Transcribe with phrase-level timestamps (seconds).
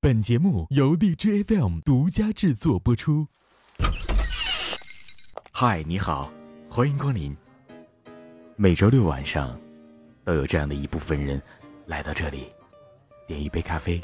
[0.00, 3.26] 本节目由荔枝 FM 独家制作播出。
[5.50, 6.30] 嗨，你好，
[6.70, 7.36] 欢迎光临。
[8.54, 9.58] 每周六晚上，
[10.24, 11.42] 都有这样的一部分人
[11.84, 12.46] 来到这里，
[13.26, 14.00] 点一杯咖啡，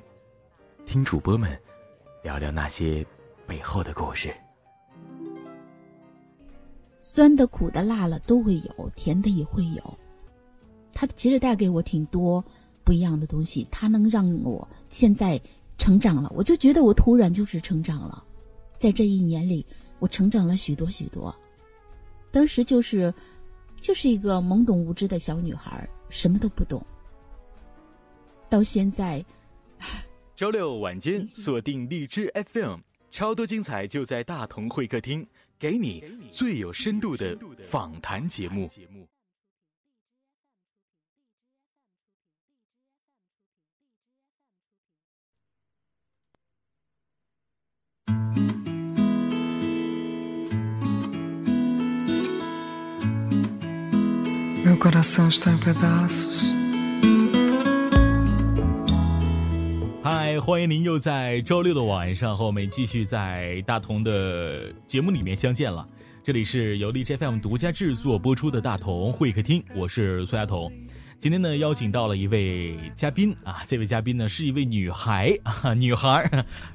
[0.85, 1.57] 听主播们
[2.25, 3.07] 聊聊那些
[3.47, 4.35] 背后的故事。
[6.99, 9.99] 酸的、苦的、辣了都会有，甜的也会有。
[10.93, 12.45] 它其实带给我挺多
[12.83, 15.41] 不一样的东西，它能让我现在。
[15.79, 18.25] 成长了，我就觉得我突然就是成长了，
[18.77, 19.65] 在这一年里，
[19.99, 21.35] 我成长了许多许多。
[22.31, 23.13] 当时就是，
[23.81, 26.85] 就是一个懵懂无知的小女孩，什么都不懂。
[28.49, 29.25] 到现在，
[30.35, 32.79] 周六晚间锁定荔枝 FM，
[33.11, 35.27] 超多精彩就在大同会客厅，
[35.59, 38.69] 给你最有深度的访谈节目。
[60.03, 65.87] 嗨，欢迎您又在周六的晚上和我们继续在大同的节目里面相见了。
[66.23, 70.73] 这里是由荔枝 FM 独家制作播出的大同会客厅，我是苏亚彤。
[71.25, 76.31] 今天呢，邀请到了一位嘉宾啊，这位嘉宾呢是一位女孩啊，女孩，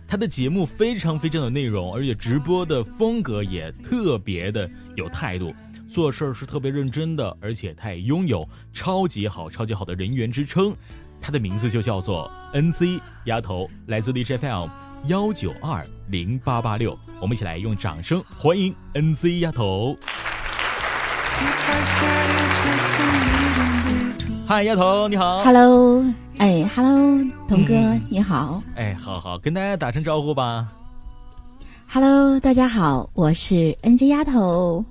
[0.07, 5.53] 她的节目非常非常有内容，而且直播的风格也特别的有态度。
[5.87, 10.75] 做事儿是特别认真的，而且他也拥有超级好、超级好的人缘之称。
[11.21, 14.67] 他的名字就叫做 NC 丫头，来自荔枝 FM
[15.05, 16.97] 幺九二零八八六。
[17.21, 19.95] 我们一起来用掌声欢迎 NC 丫头。
[24.49, 25.43] 嗨，丫头你好。
[25.43, 26.03] Hello，
[26.39, 27.75] 哎，Hello，童哥
[28.09, 28.63] 你好。
[28.73, 30.67] 哎，好好跟大家打声招呼吧。
[31.87, 34.83] Hello，大家好，我是 NG 丫头。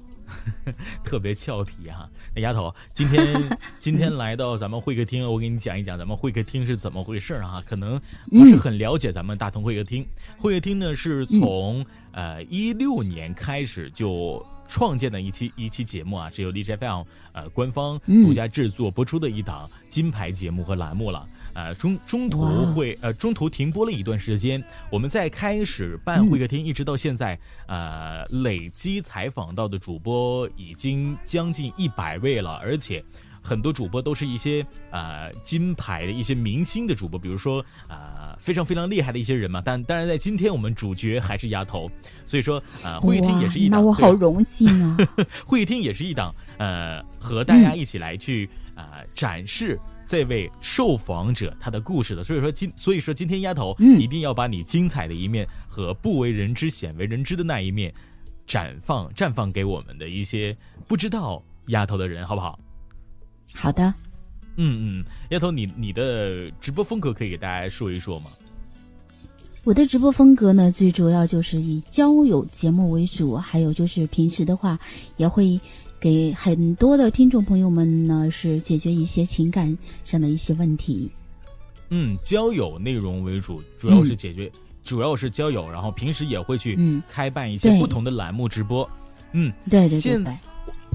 [1.03, 7.61] 特别俏皮哈，那丫头今天 今天来到咱们会客厅，我给你讲一讲咱们会客厅是怎么回事啊？
[7.69, 10.07] 可能不是很了解咱们大同会客厅。
[10.39, 17.03] 会客厅呢是从呃一六年开始就创建的一期一期节目啊，是由 DJ FM
[17.33, 21.27] 呃官方独家制作播出的一档金牌节目和栏目了。
[21.55, 27.37] 呃，中中途会呃中途停播了一段时间，我们在开始办会客厅，一直到现在，
[27.67, 33.03] 呃，累积采访到的主播已经将近一百位了，而且
[33.43, 39.63] 很多主播都是一些呃金牌的一些明星的主播，比如说呃非常非常厉害的一些人嘛。
[39.65, 41.91] 但当然，在今天我们主角还是丫头，
[42.25, 44.97] 所以说呃会议厅也是一档，那我好荣幸啊！
[45.47, 49.79] 会议厅也是一档，呃，和大家一起来去呃展示。
[50.11, 57.93] 这位受访者他的故事的，所以说今所以说今天丫头一定要把你精彩的一面和不为人知鲜为人知的那一面
[58.47, 60.57] 绽放绽放给我们的一些
[60.87, 62.59] 不知道丫头的人，好不好？
[63.59, 63.93] 好的。
[64.57, 68.31] 嗯嗯，丫头，你你的直播风格可以给大家说一说吗？
[69.65, 74.79] 我的直播风格呢，最主要就是以交友节目为主，还有就是平时的话
[75.17, 75.61] 也会。
[76.01, 81.11] 给很多的听众朋友们呢，是解决一些情感上的一些问题。
[81.89, 84.49] 嗯，交友内容为主，主要是解决，
[84.85, 88.89] 主要是交友，然后平时也会去开办一些不同的栏目直播。
[89.33, 90.39] 嗯，对对对。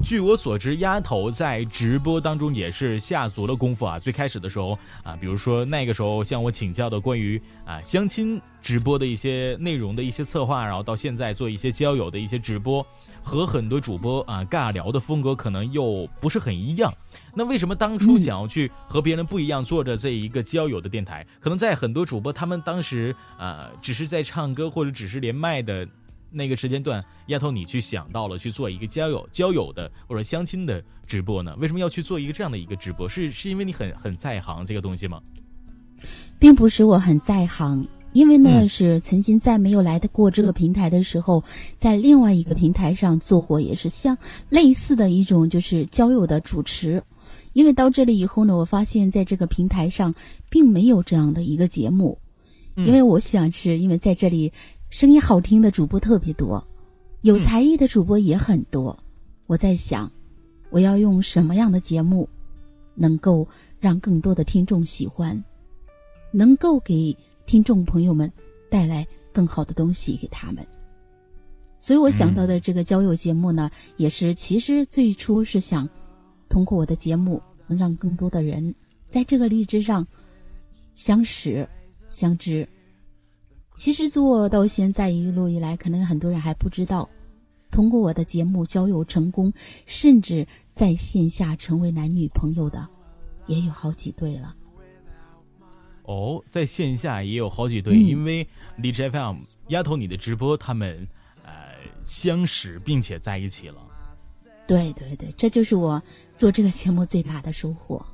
[0.04, 3.98] 据我所知，丫头在直播当中也是下足了功夫啊。
[3.98, 12.86] 最开始的时候啊，比如说那个时候向我请教的关于啊相亲直播的一些内容的一些策划，然后到现在做一些交友的一些直播，
[13.22, 16.92] 和很多主播啊尬聊的风格可能又不是很一样。
[17.34, 21.26] 那为什么当初想要去和别人不一样，做着这一个交友的电台？
[21.40, 25.88] 可能在很多主播他们当时啊只是在唱歌或者只是连麦的。
[26.34, 31.54] 那个时间段，丫头，你去想到了去做一个交友、交友的或者相亲的直播呢？
[31.58, 33.08] 为什么要去做一个这样的一个直播？
[33.08, 35.22] 是是因为你很很在行这个东西吗？
[36.38, 41.42] 并不是我很在行，因为呢是曾经在没有来的过这个平台的时候，
[41.76, 47.02] 在另外一个平台上做过，也是像类似的一种就是交友的主持。
[47.52, 50.12] 因为到这里以后呢，我发现在这个平台上
[50.50, 52.18] 并没有这样的一个节目，
[52.76, 54.52] 因为我想是因为在这里。
[54.94, 56.64] 声音好听的主播特别多，
[57.22, 58.96] 有才艺的主播也很多。
[59.46, 60.08] 我在想，
[60.70, 62.28] 我要用什么样的节目，
[62.94, 63.44] 能够
[63.80, 65.42] 让更多的听众喜欢，
[66.30, 67.12] 能够给
[67.44, 68.32] 听众朋友们
[68.70, 70.64] 带来更好的东西给他们。
[71.76, 75.88] 所以我想到的这个交友节目呢，也是其实最初是想
[76.48, 78.72] 通过我的节目，能让更多的人
[79.08, 80.06] 在这个荔枝上
[80.92, 81.68] 相识、
[82.08, 82.64] 相知。
[83.74, 87.08] 其实做到现在一路以来，可能很多人还不知道，
[87.70, 89.52] 通过我的节目交友成功，
[89.84, 92.86] 甚至在线下成为男女朋友的，
[93.46, 94.54] 也有好几对了。
[96.04, 99.38] 哦，在线下也有好几对，因为荔枝 FM
[99.68, 101.06] 丫头你的直播，他们
[101.42, 101.52] 呃
[102.04, 103.78] 相识并且在一起了。
[104.66, 106.00] 对对对，这就是我
[106.34, 108.04] 做这个节目最大的收获。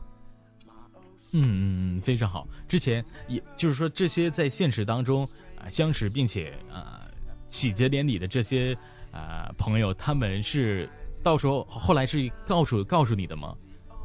[1.32, 2.48] 嗯嗯嗯，非常好。
[2.66, 5.28] 之前也就是说，这些在现实当中
[5.60, 7.08] 啊相识并且呃
[7.48, 8.76] 喜结连理的这些
[9.12, 10.88] 啊朋友，他们是
[11.22, 13.54] 到时候后来是告诉告诉你的吗？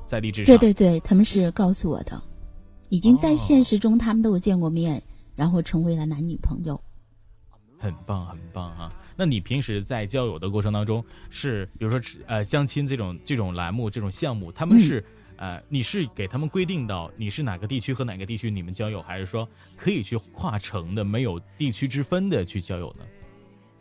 [0.06, 0.58] 在励志上？
[0.58, 2.22] 对对对，他们是告诉我的。
[2.90, 5.02] 已经在现实中，他们都有见过面，
[5.36, 6.80] 然后成为了男女朋友。
[7.80, 8.92] 很棒，很棒啊！
[9.16, 15.04] 那你平时在交友的过程当中，是比如说呃相亲这种这种栏目这种项目，他们是
[15.38, 23.06] 呃你是给他们规定到你是哪个地区和哪个地区你们交友，还是说可以去跨城的没有地区之分的去交友呢？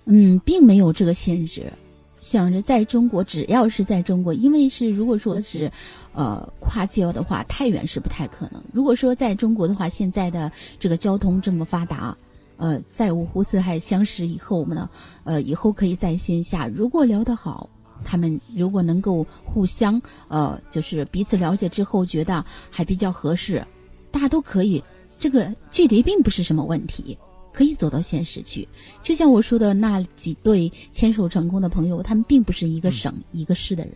[0.07, 1.73] 嗯，并没有这个限制。
[2.21, 5.71] 想着在中国，只要是在中国，因为是如果说是，
[6.15, 8.63] 呃，跨界的话，太远是不太可能。
[8.73, 12.17] 如果说在中国的话，现在的这个交通这么发达，
[12.57, 14.89] 呃，在五湖四海相识以后我们呢，
[15.25, 17.69] 呃，以后可以在线下，如果聊得好，
[18.05, 23.67] 他们如果能够互相，呃，就是彼此了解之后，觉得还比较合适，
[24.13, 24.83] 大家都可以，
[25.19, 27.19] 这个距离并不是什么问题。
[27.53, 28.69] 可以走到现实去，
[29.01, 33.95] 就像我说的那几对牵手成功的朋友，他们并不是一个省一个市的人，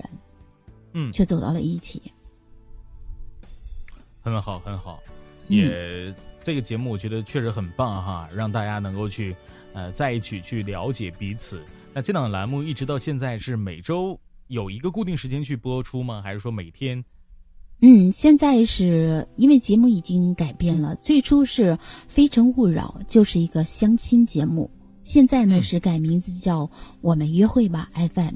[0.93, 2.01] 嗯，却走到了一起。
[4.21, 5.01] 很好，很好，
[5.49, 9.35] 也这个节目我觉得确实很棒哈，让大家能够去
[9.73, 11.61] 呃在一起去了解彼此。
[11.95, 16.23] 那这档栏目一直到现在是每周有一个固定时间去播出吗？
[16.23, 17.05] 还是说每天？
[17.81, 21.73] 嗯，现在是因为节目已经改变了，最初是
[22.07, 24.71] 《非诚勿扰》，就是一个相亲节目，
[25.03, 26.67] 现在呢是改名字叫
[27.01, 28.35] 《我们约会吧 FM》，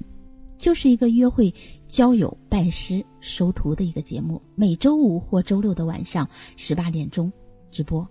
[0.59, 1.53] 就是一个约会、
[1.87, 7.33] 交友、拜师、收徒的一个节目，每周五或周六的晚上十八点钟
[7.71, 8.09] 直播。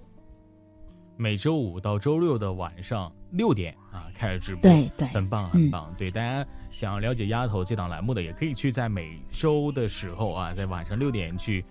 [1.18, 6.46] 每周五到周六的晚上六点啊开始直播，对对，很棒很棒，对大家。
[6.74, 11.64] 想要了解丫头这档栏目的，也可以去在每周的时候啊，在晚上六点去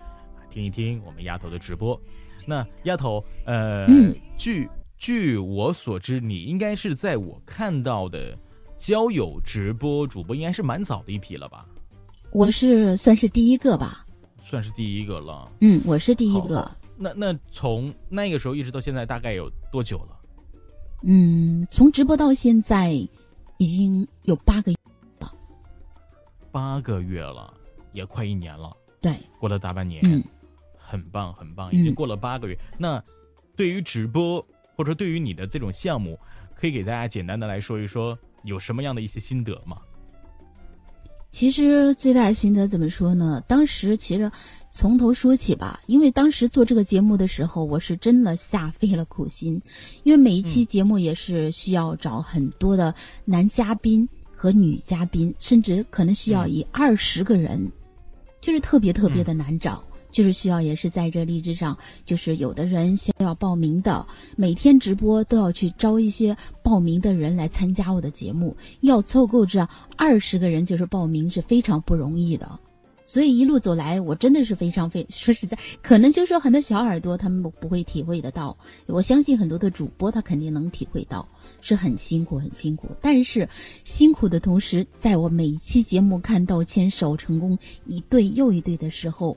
[0.50, 1.98] 听一听我们丫头的直播。
[2.46, 3.86] 那丫头，呃，
[4.36, 8.36] 据据我所知，你应该是在我看到的
[8.76, 11.64] 交友直播主播，应该是蛮早的一批了吧？
[12.30, 14.04] 我是算是第一个吧？
[14.42, 15.50] 算是第一个了。
[15.62, 16.70] 嗯，我是第一个。
[17.02, 20.20] 那那从那个时候一直到现在，大概有多久了？
[21.02, 22.90] 嗯，从直播到现在
[23.56, 24.76] 已经有八个月。
[26.52, 27.54] 八个月了，
[27.92, 28.76] 也快一年了。
[29.00, 30.22] 对，过了大半年，嗯，
[30.76, 32.58] 很棒，很棒，已经过了八个月。
[32.76, 33.02] 那
[33.56, 34.44] 对于直播，
[34.76, 36.18] 或者说对于你的这种项目，
[36.54, 39.80] 可以给大家简单的来说一说，有什么样的一些心得吗？
[41.30, 43.42] 其实最大的心得怎么说呢？
[43.48, 44.30] 当时其实
[44.70, 49.62] 从头说起吧，因为当时做这个节目的时候，我是真的下费了苦心，
[50.02, 52.94] 因为每一期节目也是需要找很多的
[53.24, 54.08] 男嘉宾。
[54.42, 57.70] 和女嘉宾，甚至可能需要以二十个人，
[58.40, 72.58] 就是特别特别的难找，就是需要也是在这荔枝上，就是有的人需要报名的，每天直播都要去招一些报名的人来参加我的节目，要凑够这二十个人就是报名是非常不容易的。
[73.02, 81.26] 所以一路走来，我真的是非常非说实在，可能就是说很多小耳朵他们不会体会得到，我相信很多的主播他肯定能体会到，
[81.60, 82.86] 是很辛苦很辛苦。
[83.00, 83.48] 但是
[83.82, 89.36] 辛苦的同时，在我每一期节目看到牵手成功一对又一对的时候，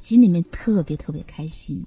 [0.00, 1.84] 心里面特别特别开心。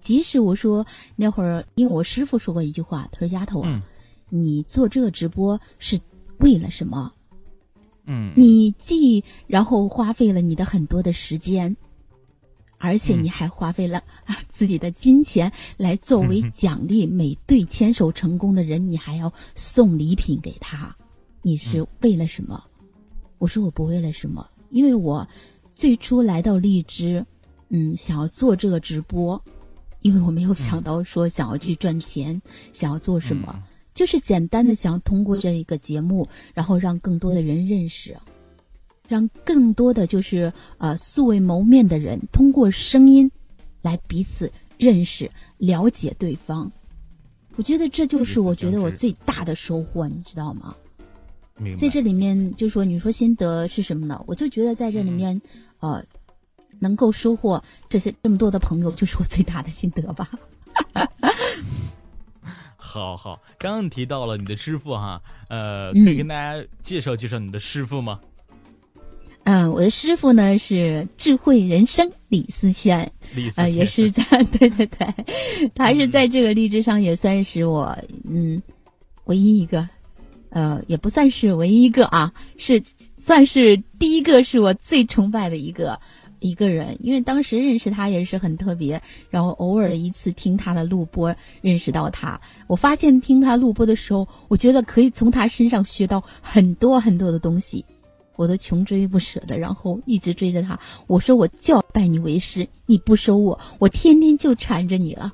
[0.00, 0.86] 即使我说
[1.16, 3.82] 那会儿，因为我师傅说过一句话，他说：“丫头啊，
[4.30, 5.98] 你做这个直播是
[6.38, 7.12] 为了什么？”
[8.06, 11.76] 嗯，你既然后花费了你的很多的时间，
[12.78, 14.02] 而且你还花费了
[14.48, 20.96] 自己的金钱来作为奖励，每对牵手成功的人，你还要送礼品给他，
[21.42, 22.62] 你是为了什么？
[23.38, 25.26] 我说我不为了什么，因为我
[25.74, 27.24] 最初来到荔枝，
[27.70, 29.42] 嗯，想要做这个直播，
[30.00, 32.40] 因为我没有想到说想要去赚钱，
[32.72, 33.62] 想要做什么。
[33.94, 38.16] 就是简单的想通过这一个节目，然后让更多的人认识，
[39.08, 43.28] 让更多的就是呃素未谋面的人通过声音
[43.82, 46.70] 来彼此认识、了解对方。
[47.56, 50.76] 我觉得这就是我觉得我最大的收获，你知道吗？
[51.76, 54.22] 在这里面，就说你说心得是什么呢？
[54.28, 55.42] 我就觉得在这里面，
[55.80, 56.00] 呃，
[56.80, 60.28] 能够收获这些这么多的朋友，就是我最大的心得吧。
[62.76, 68.18] 好好，刚刚提到了你的师傅哈，呃，可以跟大家介绍介绍你的师傅吗？
[69.44, 74.22] 嗯，我的师傅呢是智慧人生李思轩，李思轩也是在
[74.58, 78.62] 对对对，他是在这个励志上也算是我嗯
[79.24, 79.88] 唯一一个，
[80.50, 82.82] 呃，也不算是唯一一个啊，是
[83.16, 85.98] 算是第一个是我最崇拜的一个
[86.40, 97.84] 一个人，因为当时认识他也是很特别，然后偶尔的一次听他的录播认识到他，我发现听他录播的时候，我觉得可以从他身上学到很多很多的东西。
[98.36, 100.78] 我都穷追不舍的，然后一直追着他。
[101.08, 105.32] 我说我就要拜你为师，你不收我，我天天就缠着你了。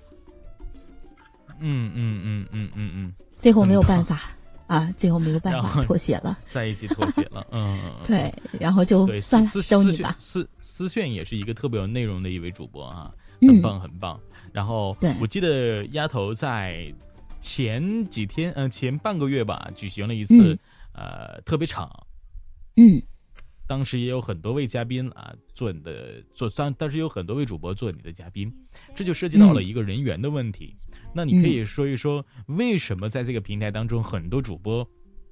[1.61, 3.13] 嗯嗯嗯嗯嗯嗯。
[3.37, 4.35] 最后没有办法
[4.75, 7.47] 啊，最后没有办法妥协了， 在一起妥协了。
[7.53, 7.79] 嗯。
[8.07, 10.17] 对，然后就算了，收你吧。
[10.19, 14.19] 思思炫也是一个特别有内容的一位主播啊，很棒很棒。
[14.53, 16.93] 然后我记得丫头在
[17.41, 20.59] 前几天，嗯，前半个月吧，举行了一次
[20.93, 21.91] 呃特别场。
[22.77, 23.01] 嗯，
[23.67, 28.53] 当时也有很多位嘉宾啊，做你的做，当当时有很多位主播做你的嘉宾，
[28.95, 30.77] 这就涉及到了一个人员的问题。
[31.15, 34.87] 那你可以说一说，为什么在这个平台当中，很多主播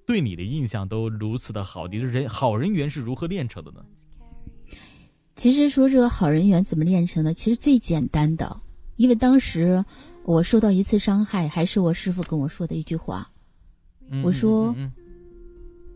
[0.07, 1.87] 对你的印象都如此的好？
[1.87, 3.85] 你的人好人缘是如何练成的呢？
[5.37, 8.61] 其实说这个好人缘怎么练成的，其实最简单的，
[8.97, 9.85] 因为当时
[10.25, 13.31] 我受到一次伤害，还是我师傅跟我说的一句话，
[14.25, 14.75] 我说。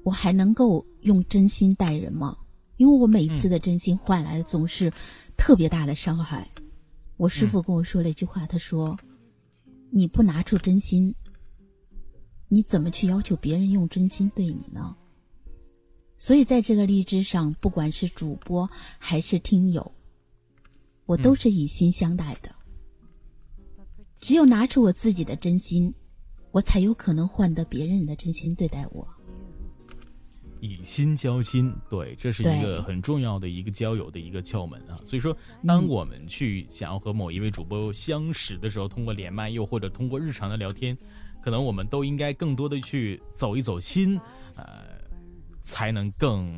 [0.07, 2.37] 我还能够用真心待人吗？
[2.79, 4.93] 因为我每次的真心换来的总是
[5.37, 6.51] 特别大的伤害。
[7.17, 8.99] 我师傅跟我说了一句话，他说
[9.89, 11.15] ：“你不拿出真心，
[12.49, 14.95] 你怎么去要求别人用真心对你呢？”
[16.19, 19.93] 所以在这个荔枝上，不管是主播还是听友，
[21.07, 22.55] 我都是以心相待的。
[24.21, 25.95] 只有拿出我自己的真心，
[26.51, 29.07] 我才有可能换得别人的真心对待我。
[30.61, 34.99] 以心交心，对，这是一个很重要的一个交友的一个窍门啊。
[35.05, 35.37] 所以说，
[35.67, 40.97] 当我们去想要和某一位主播相识的时候，通过连麦，又或者通过日常的聊天，
[41.43, 44.19] 可能我们都应该更多的去走一走心，
[44.55, 44.85] 呃，
[45.61, 46.55] 才能更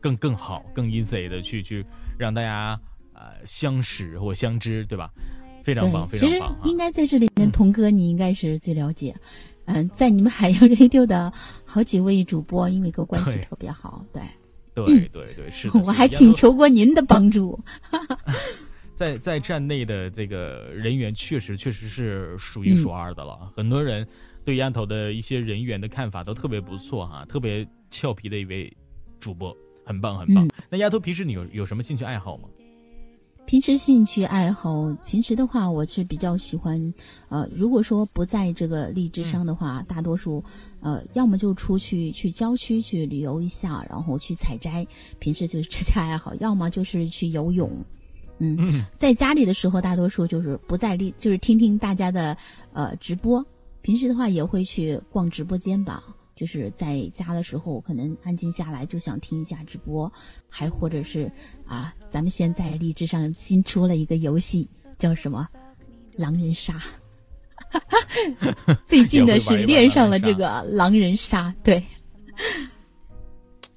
[0.00, 1.84] 更更好、更 easy 的去去
[2.18, 2.78] 让大家
[3.12, 5.10] 呃相识或相知，对吧？
[5.62, 6.56] 非常棒，非常棒。
[6.64, 9.12] 应该在这里面，童哥你应该是最了解。
[9.64, 11.32] 嗯，在你们海洋 radio 的
[11.76, 14.22] 好几位主播，因为跟我关系特别好，对，
[14.74, 15.68] 对对对，是。
[15.76, 17.62] 我还请求过您的帮助。
[18.96, 23.52] 在在站内的这个人员，确实确实是数一数二的了。
[23.54, 24.08] 很多人
[24.42, 28.74] 对丫头的一些人员的看法都特别不错哈，特别俏皮的一位
[29.20, 29.54] 主播，
[29.84, 30.48] 很棒很棒。
[30.70, 32.48] 那丫头平时你有有什么兴趣爱好吗？
[33.46, 36.92] 平时兴趣爱好，平时的话，我是比较喜欢，
[37.28, 40.42] 呃，如果说不在这个荔枝上的话，大多数，
[40.80, 44.84] 呃，要么就出去去郊区去旅游一下，然后去采摘，
[45.20, 47.70] 平时就是这些爱好； 要么就是去游泳，
[48.38, 52.36] 嗯，在家里的时候，大多数就是不在荔，就是听听大家的
[52.72, 53.46] 呃直播。
[53.80, 56.02] 平时的话，也会去逛直播间吧。
[56.34, 60.12] 就是在家的时候，可能安静下来就想听一下直播，
[60.50, 61.32] 还或者是
[61.66, 65.46] 啊，咱们现在荔枝上新出了一个游戏，叫什么
[66.16, 66.80] 狼人杀。
[68.86, 71.82] 最近的是练上了这个狼人杀，对，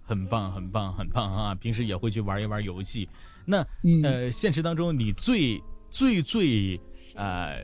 [0.04, 1.56] 很棒，很棒，很棒啊！
[1.56, 3.10] 平时也会去玩一玩游戏。
[3.46, 3.66] 那
[4.04, 6.80] 呃，现实当中你最最最
[7.16, 7.58] 呃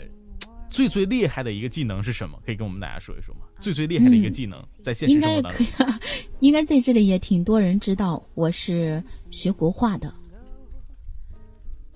[0.70, 2.40] 最最厉害的一个技能是什么？
[2.46, 3.42] 可以跟我们大家说一说吗？
[3.66, 5.66] 最最厉害的一个技能，在现实生活当中，
[6.40, 8.24] 应该 在这里也挺多人知道。
[8.36, 10.14] 我是学国画的，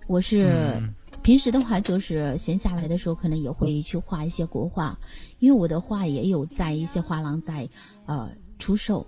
[0.08, 0.82] 我是
[1.22, 4.98] 平时的话就是闲下来的时候，可能也会去画一些国画，
[5.38, 7.70] 因为我的画也有在一些画廊在
[8.08, 9.06] 呃出售。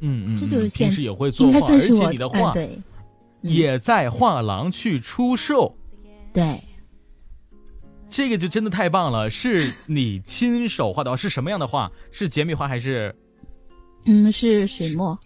[0.00, 2.78] 嗯嗯，这就是平时也会做画，而且你的画对
[3.40, 5.74] 也在画廊去出售。
[6.34, 6.60] 对。
[8.14, 9.28] 这个就真的太棒了！
[9.28, 11.90] 是你亲手画的，是什么样的画？
[12.12, 13.12] 是简笔画还是？
[14.04, 15.18] 嗯，是水墨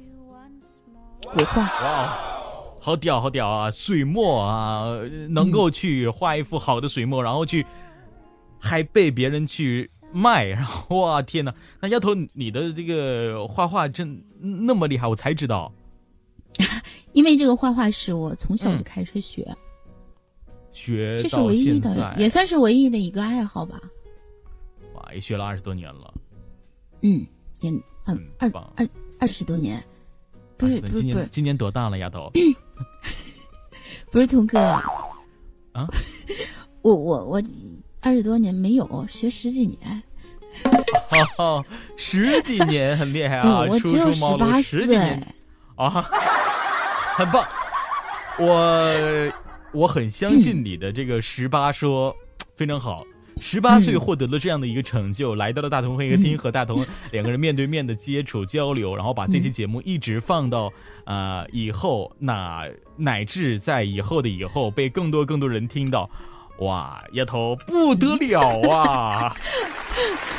[1.21, 1.61] 国画。
[1.61, 2.19] 哇，
[2.81, 3.71] 好屌，好屌啊！
[3.71, 4.87] 水墨啊，
[5.29, 7.67] 能够去画一幅好的水墨，然后去
[8.59, 11.55] 还被别人去卖，然后哇天哪！
[11.81, 15.07] 那丫头，你的这个画画真那么厉害？
[15.07, 15.71] 我才知道，
[17.13, 19.47] 因为这个画画是我从小就开始学。
[20.79, 23.81] 学这是唯一的，也算是唯一的一个爱好吧。
[24.95, 26.15] 哇，也学了二十多年了。
[27.03, 27.27] 嗯，
[27.61, 27.71] 也
[28.07, 29.83] 嗯二二二十多年，
[30.57, 32.31] 不是不是不是，今年多大了，丫头？
[34.13, 35.89] 不是童哥啊，
[36.83, 37.43] 我我我
[38.01, 40.03] 二十多年没有学十几年。
[41.39, 41.65] 哦，
[41.97, 43.67] 十几年很厉害啊！
[43.69, 45.35] 我只有十八岁年。
[45.75, 46.09] 啊，
[47.17, 47.45] 很棒。
[48.39, 49.33] 我
[49.73, 52.15] 我很相信你的这个十八说，
[52.57, 53.05] 非常好。
[53.41, 60.73] 十八岁获得了这样的一个成就，来到了大同会客厅，和大同两个人面对面的接触交流，然后把这期节目一直放到
[61.05, 66.11] 啊、以后，那乃至在以后的以后被更多更多人听到。
[66.59, 69.37] 哇，丫头不得了啊！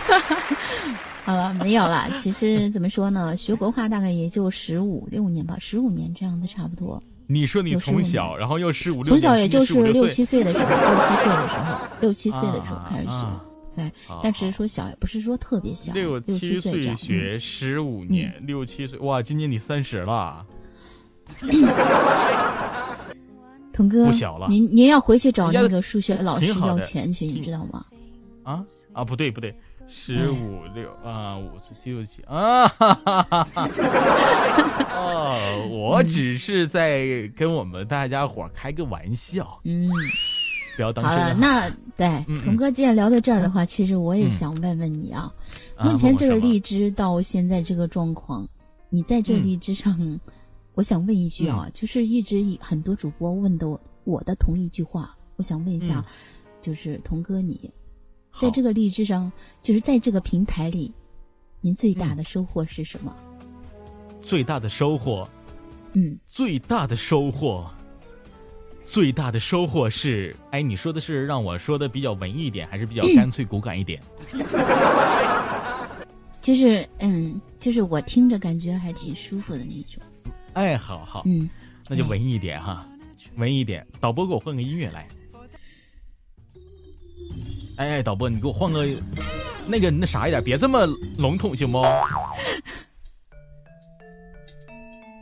[1.24, 2.09] 好了，没有了。
[2.19, 7.01] 其实怎么说呢，学国画大概也就十五六年吧，十五年这样子差不多。
[7.31, 13.13] 你说你从小，然后又十五六，从小也就是 六七岁的时候，六七岁的时候，六七岁的时候开始学。
[13.13, 13.45] 啊。
[13.75, 20.43] 对，啊但是说小也不是说特别小，六七七岁学十五年，六七岁哇，今年你三十了，
[23.71, 24.48] 童哥，不小了。
[24.50, 27.86] 您您要回去找那个数学老师要钱去，你知道吗？
[28.41, 28.65] 啊？
[28.91, 29.55] 啊，不对不对，
[29.89, 32.22] 十哎五六啊，五十六七。
[32.24, 33.69] 啊，哈哈哈哈
[34.96, 39.89] 哦，我只是在跟我们大家伙开个玩笑，嗯，
[40.75, 41.34] 不要当好了。
[41.34, 41.67] 那
[41.98, 45.34] 对童哥，既然聊到这儿的话，其实我也嗯想问问你啊，
[45.75, 48.48] 啊目前这个荔枝到现在这个状况，
[48.89, 49.43] 你在这嗯。
[49.43, 50.19] 荔枝上，
[50.75, 53.67] 我想问一句啊，就是一直以很多主播问的
[54.03, 56.03] 我的同一句话，我想问一下，嗯。
[56.62, 57.72] 就是童哥你好
[58.38, 59.31] 在这个荔枝上，
[59.62, 60.91] 就是在这个平台里，
[61.62, 63.15] 您最大嗯的收获是什么？
[64.21, 65.27] 最大的收获，
[65.93, 67.69] 嗯，最大的收获，
[68.83, 74.01] 最大的收获是，哎，你说的是让我说的比较文艺一点，还是比较干脆骨感一点？
[76.41, 80.01] 就是嗯，就是我听着感觉还挺舒服的那种，
[80.53, 81.50] 哎，好好，嗯。
[81.91, 82.88] 那就文艺一点哈，
[83.38, 83.86] 文艺一点。
[84.00, 85.07] 导播给我换个音乐来。
[87.79, 88.86] 哎哎，导播，你给我换个
[89.65, 90.86] 那个那啥一点，别这么
[91.17, 91.82] 笼统行不？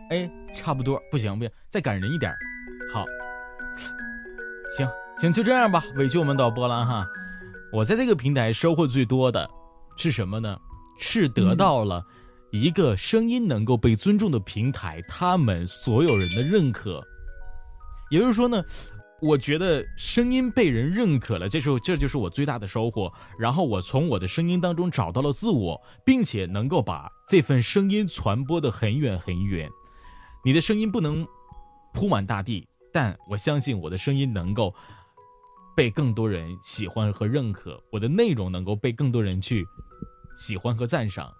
[0.10, 2.34] 哎，差不多，不行不行，再感人一点。
[2.91, 3.05] 好，
[4.75, 7.05] 行行，就这样吧，委屈我们导播了哈。
[7.71, 9.47] 我在这个平台收获最多的
[9.95, 10.58] 是什么呢？
[10.97, 12.03] 是得到了
[12.49, 17.05] 一个声音能够被尊重的平台，他们所有人的认可。
[18.10, 18.63] 也就是说呢，
[19.19, 23.12] 我觉得声音被人认可了，这时候这就是我最大的收获。
[23.39, 29.67] 然后我从我的声音当中找到了自我，并且能够把这份声音传播的很远很远。
[30.45, 31.27] 你的声音不能
[31.93, 34.73] 铺满大地，但我相信我的声音能够
[35.75, 39.65] 被更多人喜欢和认可，我的内容能够被更多人去
[40.38, 41.34] 喜欢和赞赏。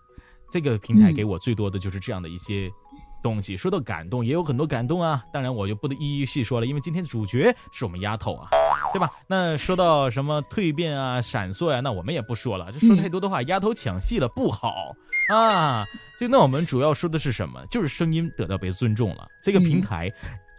[0.52, 2.72] 这个平台嗯给我最多的就是这样的一些
[3.22, 3.58] 东西。
[3.58, 8.50] 说到感动，也有很多感动啊，当然我就不能一一细说了，因为今天的主角是我们丫头啊，
[8.94, 9.12] 对吧？
[9.28, 14.96] 那说到什么蜕变啊、闪烁呀、那我们也不说了，这说太多的话，丫头抢戏了不好
[15.32, 15.86] 啊。
[16.20, 17.64] 就那我们主要说的是什么？
[17.70, 20.12] 就是声音得到被尊重了，这个平台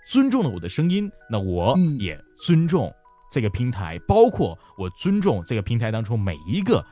[0.07, 2.93] 尊重了我的声音，那我嗯也尊重
[3.31, 6.85] 这个平台，包括我尊重这个平台当中每一个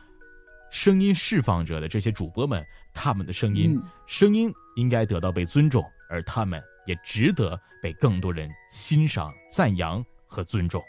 [0.71, 3.83] 声音释放者的这些主播们，他们的声音，嗯。
[4.07, 10.83] 声音应该得到被尊重，而他们也值得被更多人欣赏、赞扬和尊重。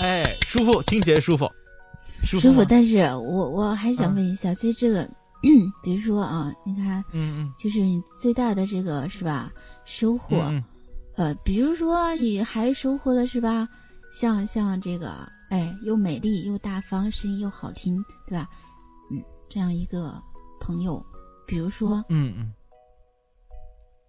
[0.00, 1.46] 哎，舒服，听起来舒服，
[2.22, 4.16] 舒服，舒服，但是我我还想嗯。
[4.16, 5.08] 问一下，在这个，
[5.82, 9.52] 比如说啊，你看，嗯就是你最大的这个是吧
[9.84, 10.52] 收获，
[11.16, 13.68] 呃，比如说你还收获了是吧，
[14.10, 18.48] 像像这个，哎，又美丽又大方，声音又好听，对吧？
[19.10, 20.20] 嗯，这样一个
[20.60, 21.04] 朋友，
[21.46, 22.52] 比如说，嗯嗯。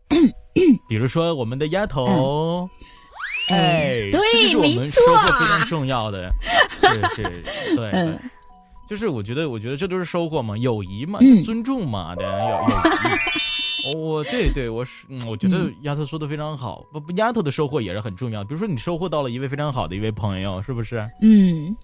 [0.88, 2.70] 比如说我们的丫头，
[3.50, 5.02] 哎，对没错
[5.40, 6.32] 非常重要的，
[6.80, 7.24] 是是，
[7.76, 8.20] 对对嗯，
[8.88, 13.45] 就是我觉得，我觉得这都是收获嘛，友谊嘛，嗯尊重嘛的友友谊。
[13.86, 18.44] 哦，我对对，我是，嗯，我觉得嗯丫头说的非常好，不不，丫头的收获也是很重要。
[18.44, 21.08] 比如说，你收获到了一位非常好的一位朋友，是不是？
[21.22, 21.76] 嗯，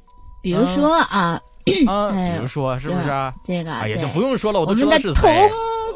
[0.41, 1.39] 比如说啊，
[1.87, 3.33] 啊，哎比如说，是不是啊？
[3.43, 5.47] 这个，哎呀，就不用说了，我都知道是谁。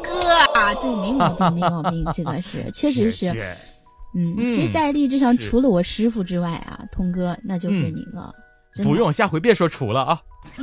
[0.02, 0.10] 哥
[0.54, 3.56] 啊，对，没毛病，没毛病，这个是确实是，是
[4.14, 8.32] 嗯，嗯其实，在励志上除了我师傅之外啊，童哥那就是嗯你了。
[8.84, 10.20] 不，用，下回别说除了啊。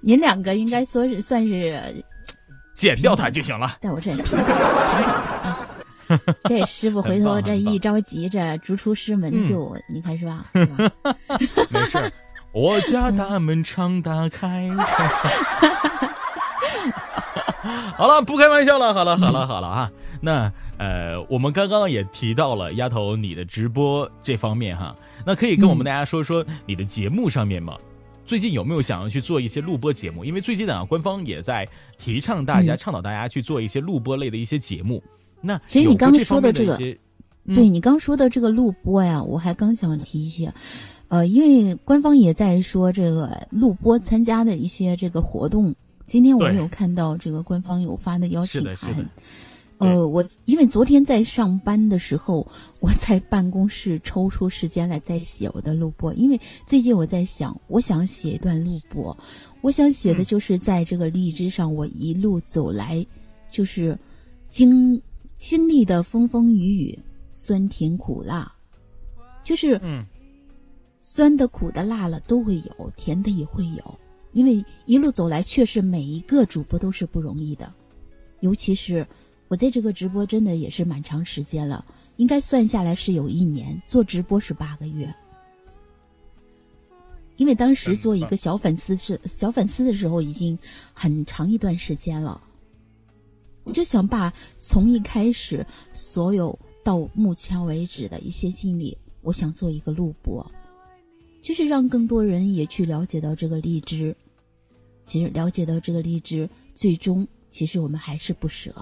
[0.00, 1.82] 您两个应该说是算是
[2.76, 3.78] 剪掉它就行了。
[3.80, 4.64] 在我这儿平等平等的
[5.48, 5.66] 啊。
[6.44, 10.44] 这师傅回头这一着急，这逐出师门嗯就你看是吧？
[10.52, 10.92] 是吧
[11.68, 12.08] 没事儿，
[12.52, 14.70] 我家大门常打开。
[17.98, 18.94] 好了，不开玩笑了。
[18.94, 19.90] 好了，好了，好了啊。
[20.20, 24.94] 那呃，我们刚刚也提到了丫头你的直播这方面哈。
[25.24, 27.76] 那可以跟我们大家说说你的节目上面吗？
[28.26, 30.24] 最近有没有想要去做一些录播节目？
[30.24, 35.00] 因为最近呢，官方也在提倡大家、倡导大家去做一些录播类的一些节目。
[35.40, 36.76] 那其实你刚刚说的这个，
[37.54, 40.52] 对你刚说的这个录播呀，我还刚想提一下，
[41.06, 45.72] 呃，因为官方也在说这个录播参加的一些这个活动。
[46.04, 49.08] 今天我有看到这个官方有发的邀请函。
[49.78, 56.14] 呃，我因为昨天在上班的时候，我在办公室抽出时间来在写我的录播。
[56.14, 59.18] 因为最近我在想，我想写一段录播，
[59.60, 63.06] 我想写的就是在这个荔枝上，我一路走来，
[63.50, 63.98] 就是
[64.48, 65.02] 经
[65.36, 66.98] 经历的风风雨雨、
[67.30, 68.50] 酸甜苦辣，
[69.44, 70.06] 就是嗯，
[71.00, 73.98] 酸的、苦的、辣了都会有，甜的也会有。
[74.32, 77.74] 因为一路走来，确实每一个主播都是不容易的，
[78.40, 79.06] 尤其是。
[79.48, 81.84] 我在这个直播真的也是蛮长时间了，
[82.16, 85.14] 应该算下来是有一年做直播是八个月，
[87.36, 90.58] 因为当时做一个小粉丝是小粉丝的时候已经
[90.92, 92.40] 很长一段时间了，
[93.62, 100.44] 我就想把从一开始所有到目前为止的一些经历，我想做一个录播，
[101.40, 104.16] 就是让更多人也去了解到这个荔枝，
[105.04, 108.74] 其实了解到这个荔枝，最终其实我们还是不舍。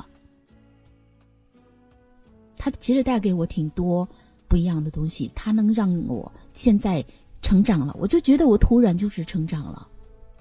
[2.57, 4.09] 它其实带给我挺多
[4.49, 7.05] 不一样的东西，它能让我现在
[7.43, 7.95] 成长了。
[7.99, 9.87] 我就觉得我突然就是成长了，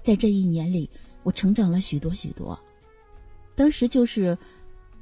[0.00, 0.88] 在这一年里，
[1.22, 2.58] 我成长了许多许多。
[3.54, 4.36] 当时就是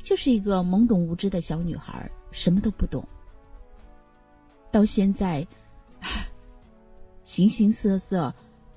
[0.03, 3.07] 就是一个懵懂无知的小女孩，什么都不懂。
[4.71, 5.47] 到现在，
[7.23, 8.35] 形形色色，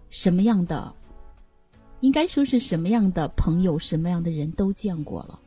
[0.09, 0.93] 什么样的，
[2.01, 5.39] 应该说是什么样的朋友，什么样的人都见过了。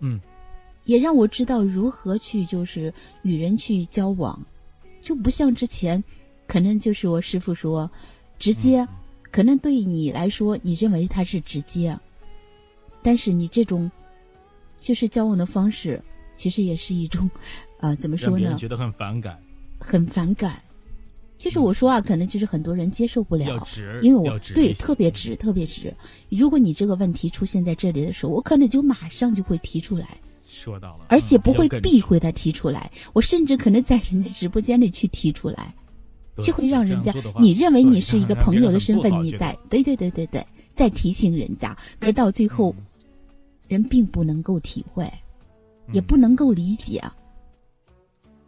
[0.00, 0.20] 嗯。
[0.86, 4.40] 也让我知道如何去就是与人去交往，
[5.02, 6.02] 就不像之前，
[6.46, 7.90] 可能就是我师傅说，
[8.38, 8.86] 直接，
[9.30, 11.96] 可能对你来说你认为他是直接，
[13.02, 13.90] 但是你这种，
[14.80, 17.28] 就是交往的方式，其实也是一种，
[17.78, 18.56] 呃，怎么说呢？
[18.56, 19.38] 觉得很反感，
[19.78, 20.62] 很反感。
[21.38, 25.94] 就是我说话，可能就是很多人接受不了，直，因为我对特别直，特别直。
[26.30, 30.16] 如果你这个问题出现在这里的时候，我可能就马上就会提出来。
[30.56, 35.74] 说到了，而且不会避讳他提出来，我甚至可能在人家直播间里去提出来，
[36.42, 42.74] 就会让人家你认为你是一个朋友的身份，你在对对对对对，在提醒人家，而到最后，
[43.68, 45.06] 人并不能够体会，
[45.92, 47.02] 也不能够理解，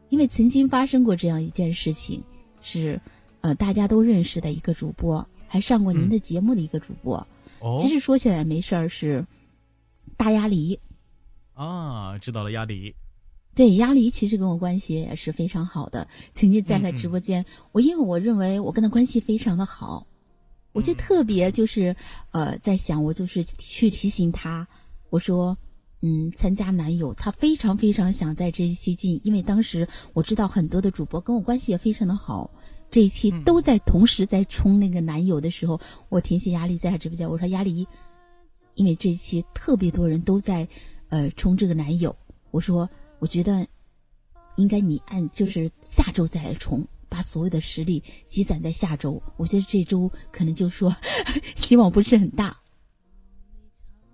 [0.09, 2.23] 因为曾经发生过这样一件事情，
[2.62, 2.99] 是
[3.42, 7.25] 呃大家都认识的一个主播，还上过您的节目的一个主播，
[7.79, 9.25] 其实说起来没事儿，是
[10.16, 10.79] 大鸭梨。
[11.59, 12.94] 啊，知道了，鸭梨。
[13.53, 16.07] 对，鸭梨其实跟我关系也是非常好的。
[16.33, 20.07] 曾经在他直播间，我因为我认为我跟他关系非常的好，
[20.71, 21.97] 我就特别就是
[22.31, 24.68] 呃在想，我就是去提醒他，
[25.11, 25.59] 我说，
[26.01, 32.49] 嗯，参加男友，他非常非常想在这一期进，因为当时我知道很多的主播跟我关系也非常的好，
[32.88, 37.85] 这一期都在同时在冲那个男友的时候，我提醒鸭梨在他直播间，我说鸭梨，
[38.77, 40.68] 因为这一期特别多人都在。
[41.09, 42.14] 呃，冲这个男友，
[42.51, 43.66] 我说，我觉得
[44.57, 49.23] 应该你按就是下周再来冲，把所有的实力积攒在下周。
[49.37, 50.94] 我觉得这周可能就说
[51.57, 52.57] 希望不是很大，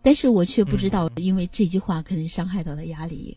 [0.02, 3.36] 但是我却不知道，因为这句话可能伤害到了压力。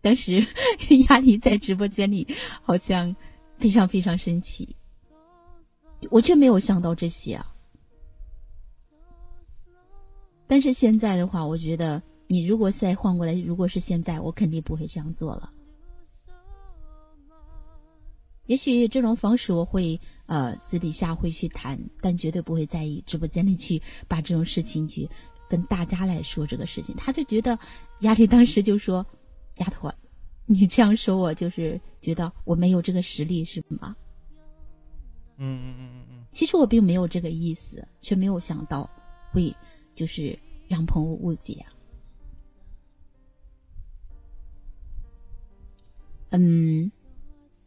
[0.00, 0.46] 当时
[1.08, 2.26] 压力在直播间里
[2.62, 3.14] 好像
[3.56, 4.76] 非常非常生气，
[6.10, 7.52] 我却没有想到这些啊。
[10.48, 15.52] 但是现在的话，我觉得你如果再换过来，如果是现在，我肯定不会这样做了。
[18.46, 25.06] 也许这种方式我会呃私底下会去谈，但绝对不会在意直播间里去把这种事情去
[25.50, 26.96] 跟大家来说这个事情。
[26.96, 27.58] 他就觉得
[28.00, 29.04] 压力当时就说
[29.60, 29.92] ：“丫头，
[30.46, 33.94] 你这样说我就是觉得我没有这个实力，是吗？”
[35.36, 36.24] 嗯嗯嗯嗯嗯。
[36.30, 38.88] 其实我并没有这个意思，却没有想到
[39.30, 39.54] 会。
[39.98, 41.66] 就是让朋友误解。
[46.30, 46.88] 嗯，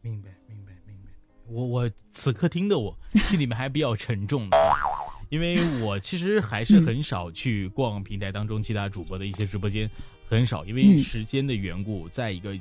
[0.02, 1.10] 明白，明白，明白。
[1.50, 4.58] 我我此刻听的我心里面还比较沉重的，
[5.28, 9.91] 因为我其实还是很少去逛平台当中其他主播的一些直播间，
[10.26, 12.58] 很少，因为时间的缘故，在一个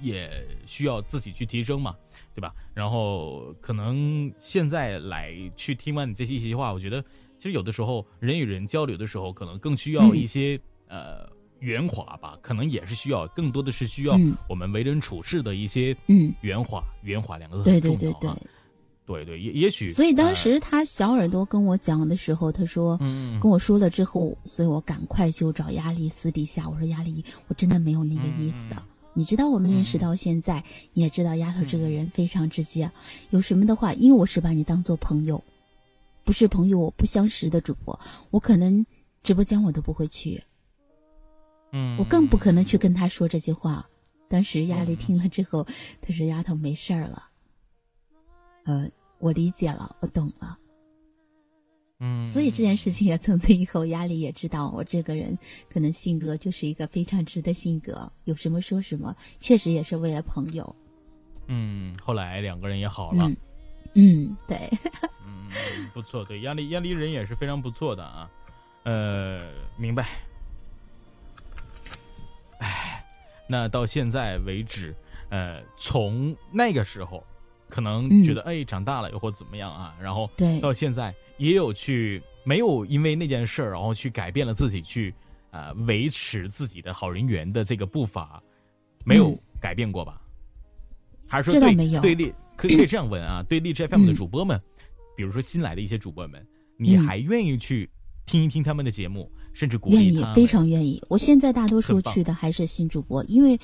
[0.00, 1.94] 也需要自己去提升嘛，
[2.34, 2.54] 对吧？
[2.74, 7.04] 然后可能现在来去听完你这些一席话，我觉得。
[7.40, 11.24] 其实有的时候，人与人交流的时候，可能更需要一些呃
[11.60, 18.30] 圆滑吧，可能也是需要更多的是需要我们为人处事的一些嗯圆滑，圆滑两个字对对对对，
[19.06, 19.86] 对对也也许。
[19.92, 28.74] 所以当时他小耳朵跟我讲的时候，他说，嗯，跟我说了之后，所以我赶快就找压力私底下我说压力，我真的没有那个意思。
[29.18, 32.88] 你知道我们认识到现在，你也知道丫头这个人非常直接，
[33.30, 35.42] 有什么的话，因为我是把你当做朋友，
[36.22, 37.98] 不是朋友我不相识的主播，
[38.30, 38.86] 我可能
[39.24, 40.40] 直播间我都不会去，
[41.72, 43.84] 嗯，我更不可能去跟他说这些话。
[44.28, 45.66] 当时压力听了之后，
[46.00, 47.24] 他说：“丫头没事儿了，
[48.66, 50.56] 呃，我理解了，我懂了。”
[52.00, 55.36] 嗯，所以这件事情也从此以后，压力也知道我这个人
[55.68, 60.76] 可能性格就是一个非常直的性格，有什么说什么，确实也是为了朋友。
[61.48, 63.28] 嗯，后来两个人也好了。
[63.94, 64.70] 嗯，对。
[65.26, 65.50] 嗯，
[65.92, 68.30] 不错，对，压力压力人也是非常不错的啊。
[68.84, 69.40] 呃，
[69.76, 70.06] 明白。
[72.60, 73.04] 哎，
[73.48, 74.94] 那到现在为止，
[75.30, 77.24] 呃，从那个时候，
[77.68, 81.12] 可能觉得哎长大了又或怎么样啊，然后对到现在。
[81.38, 85.14] 也有去没有因为那件事儿，然后去改变了自己，去
[85.50, 88.42] 啊维持自己的好人缘的这个步伐，
[89.04, 90.20] 没有改变过吧？
[91.26, 93.42] 还是说对对立可以可以 这样问啊？
[93.44, 94.60] 对荔枝 FM 的主播们，
[95.16, 96.46] 比如说新来的一些主播们，
[96.76, 97.88] 你还愿意去
[98.26, 100.02] 听一听他们的节目，甚至鼓励他？
[100.02, 101.02] 愿意，非常愿意。
[101.08, 103.58] 我现在大多数去的还是新主播，因为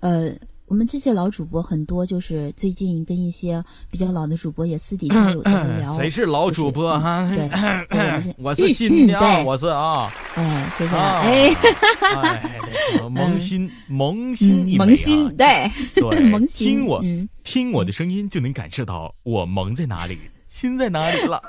[0.00, 0.34] 呃。
[0.68, 5.96] 我们这些老主播很多，就是最近跟一些比较老的主播也私底下有在 聊。
[5.96, 7.26] 谁是老主播哈？
[7.88, 10.12] 对， 我是新的，我是啊。
[10.34, 10.94] 哎，谢谢。
[10.94, 11.56] 哎，
[13.10, 16.68] 萌新萌新萌新，对对， 萌新。
[16.68, 17.02] 听我
[17.44, 21.42] 听我的声音，就能感受到我萌在哪里，心在哪里了。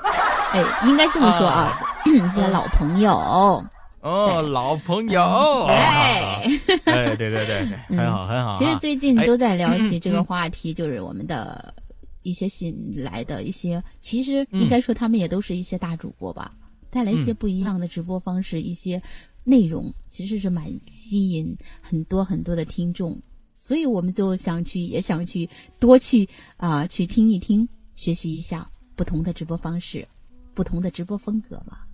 [0.52, 3.62] 哎，应该这么说啊，一些老朋友。
[4.00, 5.22] 哦，老朋友，
[5.68, 6.42] 哎，
[6.84, 8.58] 对对对对，很好很好。
[8.58, 11.74] 其实最近都在聊起这个话题，就是我们的
[12.22, 16.52] 一些新来的一些，其实应该说他们也都是一些大主播吧，
[16.88, 19.00] 带来一些不一样的直播方式，一些
[19.44, 23.20] 内容其实是蛮吸引很多很多的听众，
[23.58, 25.46] 所以我们就想去，也想去
[25.78, 30.08] 多去啊，去听一听，学习一下不同的直播方式，
[30.54, 31.86] 不同的直播风格吧。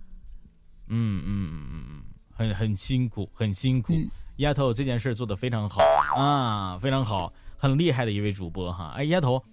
[0.89, 3.93] 嗯嗯嗯嗯很很辛苦，很辛苦。
[4.37, 5.81] 丫头这件事做的非常好
[6.15, 8.93] 啊，非常好，很厉害的一位主播哈。
[8.95, 9.43] 哎，丫头，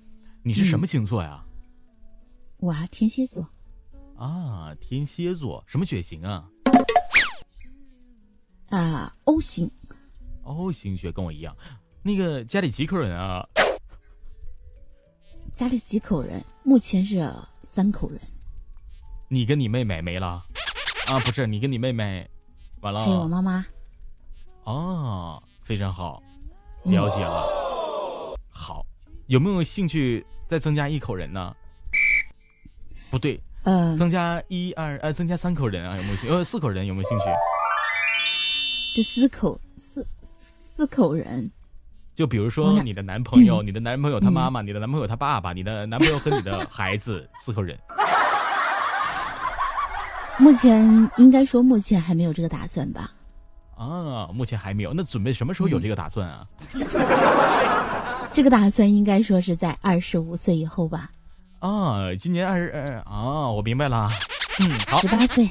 [0.43, 1.43] 你是什么星座呀？
[2.59, 3.49] 我天蝎座。
[4.17, 6.49] 啊，天蝎座，什么血型啊？
[8.69, 9.71] 啊，O 型。
[10.43, 11.57] O 型血跟我一样。
[12.03, 13.47] 那个家里几口人啊？
[15.53, 16.45] 家里几口人？
[16.63, 17.27] 目前是
[17.63, 18.21] 三口人。
[19.29, 20.43] 你跟你妹妹没了？
[21.09, 22.27] 啊，不是你跟你妹妹，
[22.81, 23.05] 完了。
[23.05, 23.65] 还有我妈妈。
[24.65, 26.23] 哦，非常好，
[26.85, 27.45] 了解了。
[28.49, 28.85] 好，
[29.27, 31.55] 有没有兴趣再增加一口人呢？
[33.11, 35.95] 不对，呃，增加一二呃，增加三口人啊？
[35.97, 36.31] 有没有兴？
[36.31, 37.25] 呃，四口人有没有兴趣？
[38.97, 41.51] 这四口四四口人，
[42.15, 47.79] 就比如说你的男朋友，你的男朋友他妈妈，你的男朋友他爸爸，你的男朋友和你的孩子，四口人。
[50.39, 53.11] 目前应该说，目前还没有这个打算吧？
[53.77, 54.93] 啊，目前还没有。
[54.93, 56.47] 那准备什么时候有这个打算啊？
[58.33, 61.11] 这个打算应该说是在二十五岁以后吧？
[61.61, 62.69] 啊，今年二十
[63.05, 64.09] 啊，我明白了。
[64.61, 65.49] 嗯，好，十八岁。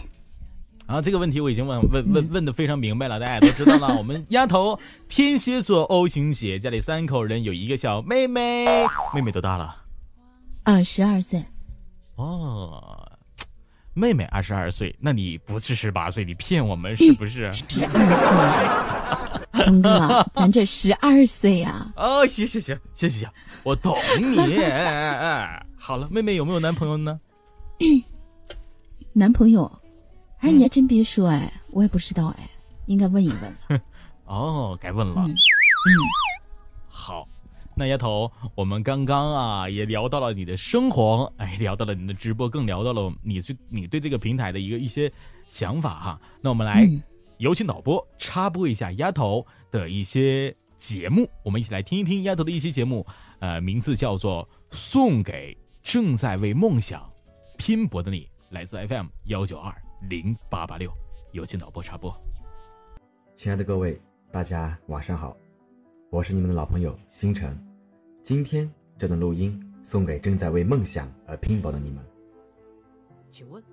[0.85, 3.95] 啊，这个问题我已经问问问问的非常明白了，大家都知道了。
[3.97, 9.75] 我们丫头天蝎座 O 型血，家里三口人，有一个小妹妹，妹妹多大了？
[10.63, 11.43] 啊，十二岁。
[12.15, 13.09] 哦。
[13.93, 16.25] 妹妹二十二岁，那你不是十八岁？
[16.25, 17.51] 你骗我们是不是？
[17.53, 17.91] 十二
[19.51, 21.85] 岁，东哥， 咱这十二岁呀！
[21.95, 23.29] 哦，行行行行行行，
[23.63, 24.59] 我懂你。
[25.77, 27.19] 好了，妹妹有没有男朋友呢？
[29.13, 29.71] 男朋友？
[30.39, 32.49] 哎，你还真别说，哎，我也不知道，哎，
[32.87, 33.81] 应该问一问。
[34.25, 35.13] 哦，该问了。
[35.17, 35.33] 嗯，好。
[37.75, 45.11] 那丫头，我们刚刚啊也聊到了你的生活，哎，聊到了你的直播，更聊到了你对你对这个平台的一个一些
[45.43, 46.21] 想法哈。
[46.41, 46.87] 那我们来
[47.37, 53.05] 有请导播插播一下丫头的一些节目，我们一起来听一听丫头的一些节目。
[53.39, 57.09] 呃，名字叫做《送给正在为梦想
[57.57, 59.73] 拼搏的你》，来自 FM 幺九二
[60.09, 60.89] 零八八六，
[61.31, 62.15] 有请导播插播。
[63.35, 63.99] 亲爱的各位，
[64.31, 65.35] 大家晚上好。
[66.13, 67.57] 我是你们的老朋友星辰，
[68.21, 72.05] 今天这段录音送给正在为梦想而拼搏的你们。
[73.31, 73.63] 请问，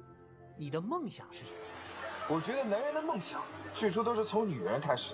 [0.57, 1.59] 你的梦想是什么？
[2.29, 3.43] 我觉得男人的梦想
[3.75, 5.13] 最初都是从女人开始。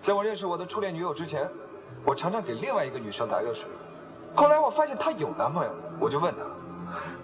[0.00, 1.46] 在我认识我的初恋女友之前，
[2.02, 3.68] 我常常给另外一个女生打热水。
[4.34, 6.40] 后来我发现她有男朋友，我就问她：“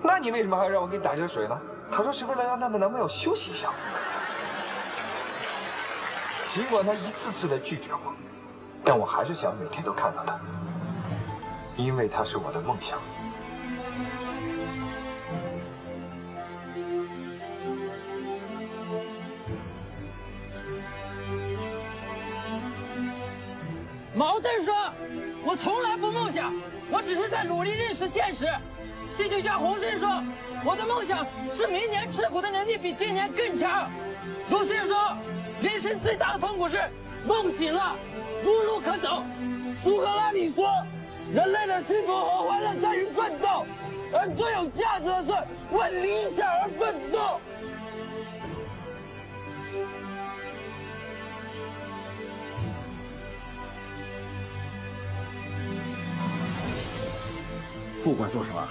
[0.05, 1.59] 那你为什么还要让我给你打热水呢？”
[1.91, 3.73] 她说：“是为了让她的男朋友休息一下。”
[6.53, 8.13] 尽管她一次次的拒绝我，
[8.85, 10.39] 但我还是想每天都看到他，
[11.77, 12.99] 因为他是我的梦想。
[24.13, 24.75] 毛振说
[25.45, 26.53] ：“我从来不梦想，
[26.91, 28.47] 我只是在努力认识现实。”
[29.09, 30.23] 戏剧家洪振说
[30.65, 33.91] ：“我的梦想是明年吃苦的能力比今年更强。”
[34.51, 35.17] 鲁迅说
[35.63, 36.79] ：“人生最大的痛苦是
[37.27, 37.97] 梦醒了，
[38.45, 39.25] 无路可走。”
[39.83, 40.69] 苏格拉底说
[41.33, 43.67] ：“人类的幸福和欢乐在于奋斗，
[44.13, 45.33] 而最有价值的是
[45.71, 47.41] 为理想而奋斗。”
[58.03, 58.67] 不管做什么，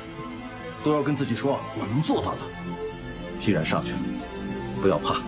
[0.84, 2.40] 都要跟自己说我能做到的。
[3.40, 3.98] 既然上去了，
[4.82, 5.22] 不要怕，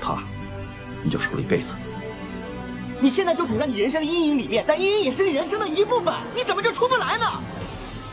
[0.00, 0.22] 怕
[1.02, 1.74] 你就输了一辈子。
[3.00, 7.24] 你现在就处在你人生的阴影里面，但阴影也是你人生的一部分，你怎么就出不来呢？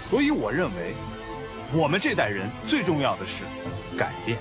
[0.03, 0.93] 所以我认为，
[1.73, 3.43] 我们这代人最重要的是
[3.97, 4.37] 改变，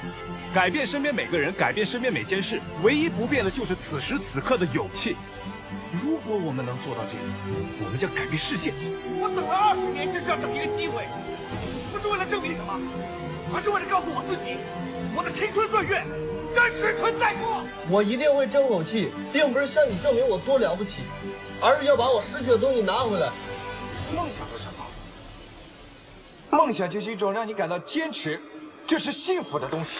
[0.53, 2.61] 改变身边每个人，改变身边每件事。
[2.83, 5.17] 唯一不变的就是此时此刻的勇气。
[6.05, 7.25] 如果我们能做到这个，
[7.85, 8.75] 我们将改变世界。
[9.19, 11.09] 我等了二十年，就是要等一个机会，
[11.91, 12.79] 不是为了证明什么，
[13.55, 14.59] 而是为了告诉我自己，
[15.17, 16.05] 我的青春岁月
[16.55, 17.62] 真实存在过。
[17.90, 21.03] 我一定会争口气，并不是向你证明我多了不起，
[21.61, 23.31] 而是要把我失去的东西拿回来。
[24.14, 24.87] 梦想是什么？
[26.51, 28.40] 梦想就是一种让你感到坚持
[28.87, 29.99] 就是幸福的东西。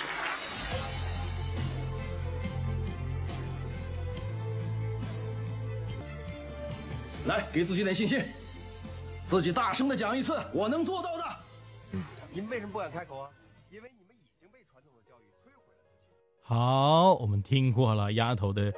[7.27, 8.23] 来，给自己点信心，
[9.27, 11.25] 自己大声的讲一次，我能做到的。
[11.93, 13.29] 嗯，你们为什么不敢开口啊？
[16.47, 18.71] 好，我们听过了丫头的，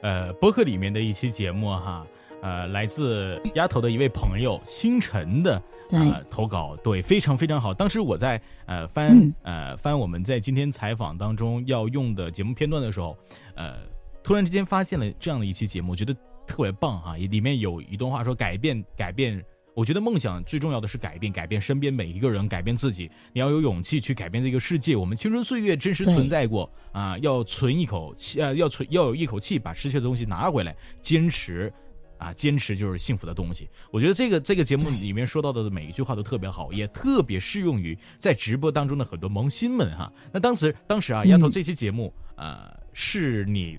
[0.00, 2.06] 呃，播客里面的一期节目哈，
[2.40, 7.74] 呃，来自丫头的一位朋友星辰的呃投稿，对，非常非常好。
[7.74, 13.16] 当时我在呃翻呃翻我们在今天采访当中要用的节目片段的时候，
[13.56, 13.74] 呃，
[14.22, 16.14] 突然之间发现了这样的一期节目，觉得。
[16.46, 17.16] 特别棒哈！
[17.16, 19.40] 里面有一段话说：“改变，改变。
[19.80, 23.10] 我觉得梦想最重要的是改变，改变身边每一个人，改变自己。
[23.32, 24.94] 你要有勇气去改变这个世界。
[24.94, 27.16] 我们青春岁月真实存在过啊！
[27.20, 30.76] 要存一口气，呃，要存，要有一口气把失去的东西拿回来。
[31.00, 31.72] 坚持，
[32.18, 33.70] 啊，坚持就是幸福的东西。
[33.90, 40.12] 我觉得这个这个节目里面说到的每一句话都特别好，也特别适用于在直播当中的很多萌新们哈。
[40.30, 43.78] 那当时，当时啊，丫头这期节目，呃，是你。”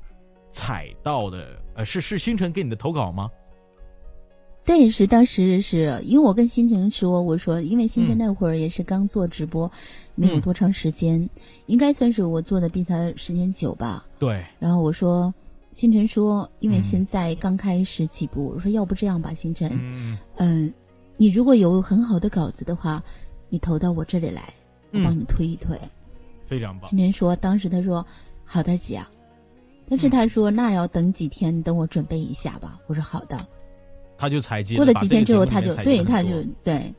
[0.53, 3.29] 采到的，呃，是是星辰给你的投稿吗？
[4.63, 9.69] 对，是当时是因为我跟星辰说，我说因为星辰那会儿也是刚做直播，
[10.13, 11.27] 没有多长时间，
[11.65, 14.05] 应该算是我做的比他时间久吧。
[14.19, 14.45] 对。
[14.59, 15.33] 然后我说，
[15.71, 19.71] 星辰说，因为现在刚开始起步，我说要不这样吧，星辰，
[20.37, 20.71] 嗯，
[21.17, 23.03] 你如果有很好的稿子的话，
[23.49, 24.53] 你投到我这里来，
[24.91, 25.75] 我帮你推一推。
[26.45, 26.87] 非常棒。
[26.87, 28.05] 星辰说，当时他说，
[28.45, 29.01] 好的姐。
[29.89, 32.79] 但是他说那要等几天，等我准备一下吧。
[32.87, 33.43] 我说好的。
[34.21, 36.93] 他就采集过了几天之后，他就对他就对，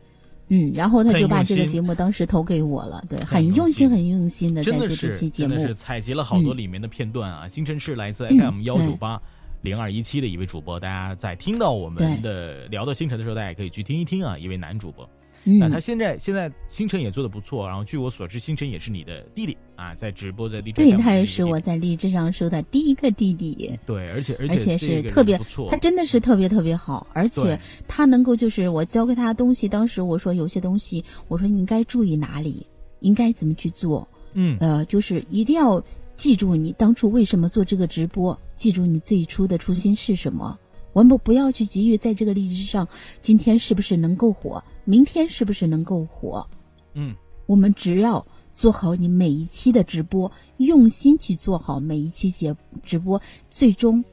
[0.48, 3.00] 嗯，然后他就把这个节目当时投给我了。
[3.08, 5.50] 对，很用心，很用心的在做这期节目。
[5.50, 7.48] 真的是采集了好多里面的片段啊！
[7.48, 9.22] 星辰是来自 FM 幺九八
[9.60, 15.08] 零二一七的一位主播，大家在听到我们的聊到星辰的时候，大家也可以去听一听啊，一位男主播。
[15.44, 23.76] 那他现在现在星辰也做的不错，然后据我所知，星辰也是你的弟弟啊，在直播在荔枝对，他也是我在荔枝上收的第一个弟弟。
[23.84, 25.36] 对，而且而且是特别，
[25.68, 32.64] 他真的是特别特别好，而且他能够就是我教给他的东西，当时我说有些东西，我说你应该注意哪里，
[33.00, 35.82] 应该怎么去做，嗯，呃，就是一定要
[36.14, 40.56] 记住你当初为什么做这个直播，记住你最初的初心是什么。
[40.92, 42.86] 我们不要去急于在这个荔枝上，
[43.18, 46.46] 今天是不是能够火，明天是不是能够火？
[46.94, 47.16] 嗯，
[47.46, 54.04] 我们只要做好你每一期的直播，用心去做好每一期节直播，最终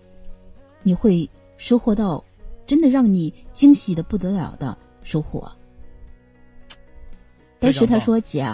[0.84, 2.24] 你会收获到
[2.66, 5.52] 真的让你惊喜的不得了的收获。
[7.60, 8.48] 当时他说：“姐，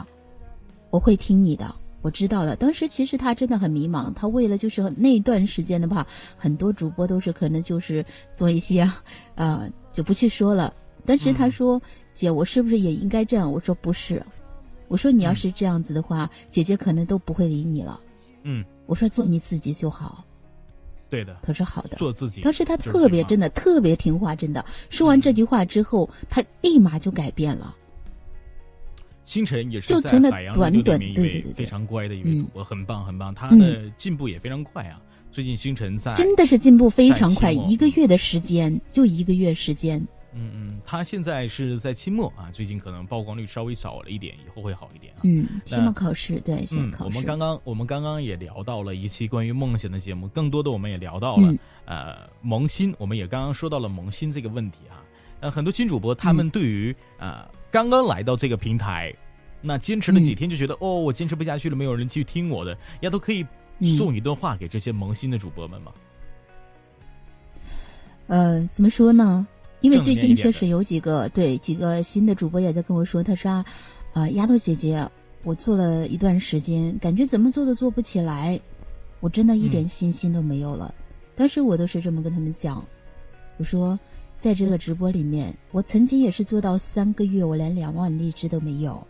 [0.89, 6.05] 我会听你的。”我知道的，当时其实他真的很迷茫，他为了就是那段时间的话，
[6.37, 8.87] 很多主播都是可能就是做一些，
[9.33, 10.71] 呃，就不去说了。
[11.03, 11.81] 但是他说
[12.13, 14.23] ：“姐，我是不是也应该这样？”我说：“不是，
[14.95, 17.99] 我说你要是这样子的话，姐姐可能都不会理你了。
[18.43, 20.23] 嗯，我说做你自己就好。
[21.09, 22.39] 对的，他说好的，做自己。
[22.39, 24.63] 当时他特别真的特别听话，真的。
[24.89, 27.75] 说完这句话之后，他立马就改变了。
[29.25, 35.01] 星辰也是就从那短短一位非常乖的一位主播，很棒很棒，他的进步也非常快啊。
[35.29, 40.01] 最近星辰在真的是进步非常快，一个月的时间就一个月时间。
[40.35, 45.21] 嗯嗯，他现在是在期末啊，最近可能曝光率稍微少了一点，以后会好一点啊。
[45.23, 47.03] 嗯，期末考试对，期末考试。
[47.05, 51.53] 我们刚刚我们刚刚也聊到了一期关于梦想的节目，更多的我们也聊到了
[51.85, 55.01] 呃萌新，我们也刚刚说到了萌新这个问题啊。
[55.39, 59.13] 呃，很多新主播他们对于呃刚刚来到这个平台，
[59.61, 63.45] 那坚持了几天就觉得哦，我坚持不下去了，没有人去听我的，丫头可以。
[63.97, 65.91] 送一段话给这些萌新的主播们吗？
[68.27, 69.45] 呃，怎么说呢？
[69.85, 73.63] 因为最近确实有几个对几个新的主播也在跟我说，他说
[74.13, 75.07] 啊，丫头姐姐，
[75.43, 78.59] 我做了一段时间，感觉怎么做都做不起来，
[79.19, 80.91] 我真的一点信心都没有了。
[81.35, 82.83] 当时我都是这么跟他们讲，
[83.57, 83.99] 我说，
[84.39, 89.05] 在这个直播里面，我曾经也是做到三个月，我连两万荔枝都没有。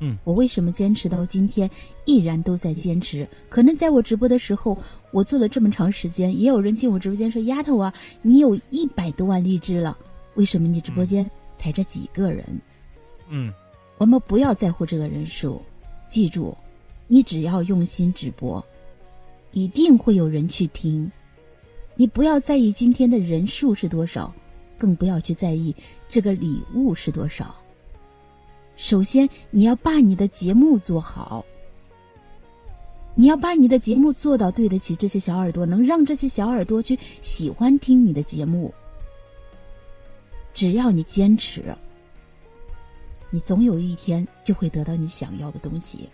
[0.00, 1.70] 嗯，我为什么坚持到今天，
[2.04, 3.26] 依然都在坚持？
[3.48, 4.76] 可能在我直播的时候，
[5.12, 9.96] 我做了这么长时间，也有人进我直播间说：“丫头啊，你有一百多万荔枝了，
[10.36, 12.44] 为什么你直播间才这几个人？”
[13.28, 13.52] 嗯，
[13.98, 15.60] 我们不要在乎这个人数，
[16.08, 16.56] 记住，
[17.08, 18.64] 你只要用心直播，
[19.50, 21.10] 一定会有人去听。
[21.96, 24.32] 你不要在意今天的人数是多少，
[24.78, 25.74] 更不要去在意
[26.08, 27.54] 这个礼物是多少。
[28.76, 31.44] 首先，你要把你的节目做好。
[33.14, 38.74] 你要把你的节目做到对得起这些小耳朵，能让这些小耳朵去喜欢听你的节目。
[40.56, 41.62] 只要你坚持，
[43.28, 46.08] 你总有一天就会得到你想要的东西。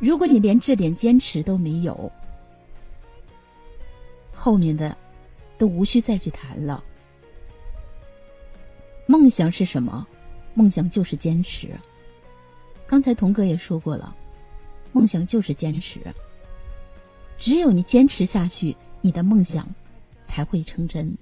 [0.00, 2.10] 如果你连这点坚持都没有，
[4.34, 4.98] 后面的
[5.56, 6.82] 都无需再去谈了。
[9.06, 10.04] 梦想是什么？
[10.54, 11.68] 梦想就是坚持。
[12.88, 14.16] 刚才童哥也说过了，
[14.90, 16.00] 梦想就是坚持。
[17.38, 19.72] 只有你坚持下去，你的梦想
[20.24, 21.16] 才会成真。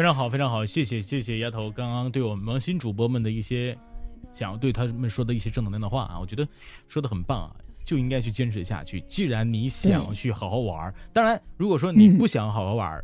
[0.00, 3.76] 非常好，非常好，谢谢谢谢丫头刚刚对我们新主播们的一些
[4.32, 6.48] 想要对他们说的一些正能量的话啊，我觉得
[6.88, 9.02] 说的很棒啊，就应该去坚持下去。
[9.02, 12.98] 既然你想去好好玩，当然如果说你不想好好玩。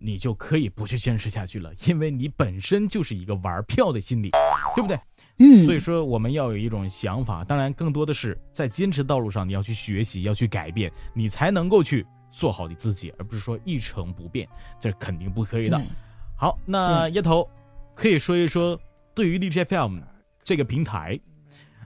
[0.00, 4.30] 你就可以不去坚持下去了，因为你本身就是一个玩票的心理，
[4.76, 4.96] 对不对？
[5.38, 15.82] 嗯，所以说我们要有一种想法，当然更多的是在坚持道路上，你要去学习，要去改变，你才能够去做好你自己，而不是说一成不变，这肯定不可以的。
[16.40, 17.48] 好，那丫头
[17.96, 18.80] 可以说一说
[19.12, 20.00] 对于 DJFM
[20.44, 21.18] 这个平台。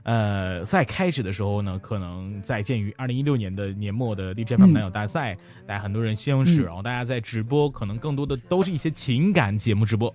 [0.03, 5.35] 呃，在开始的时候呢，可能在鉴于二零一六年的年末的 DJ 男友大赛，
[5.65, 10.13] 大家很多人相识，然后大家在直播，可能更多的都是一些情感节目直播。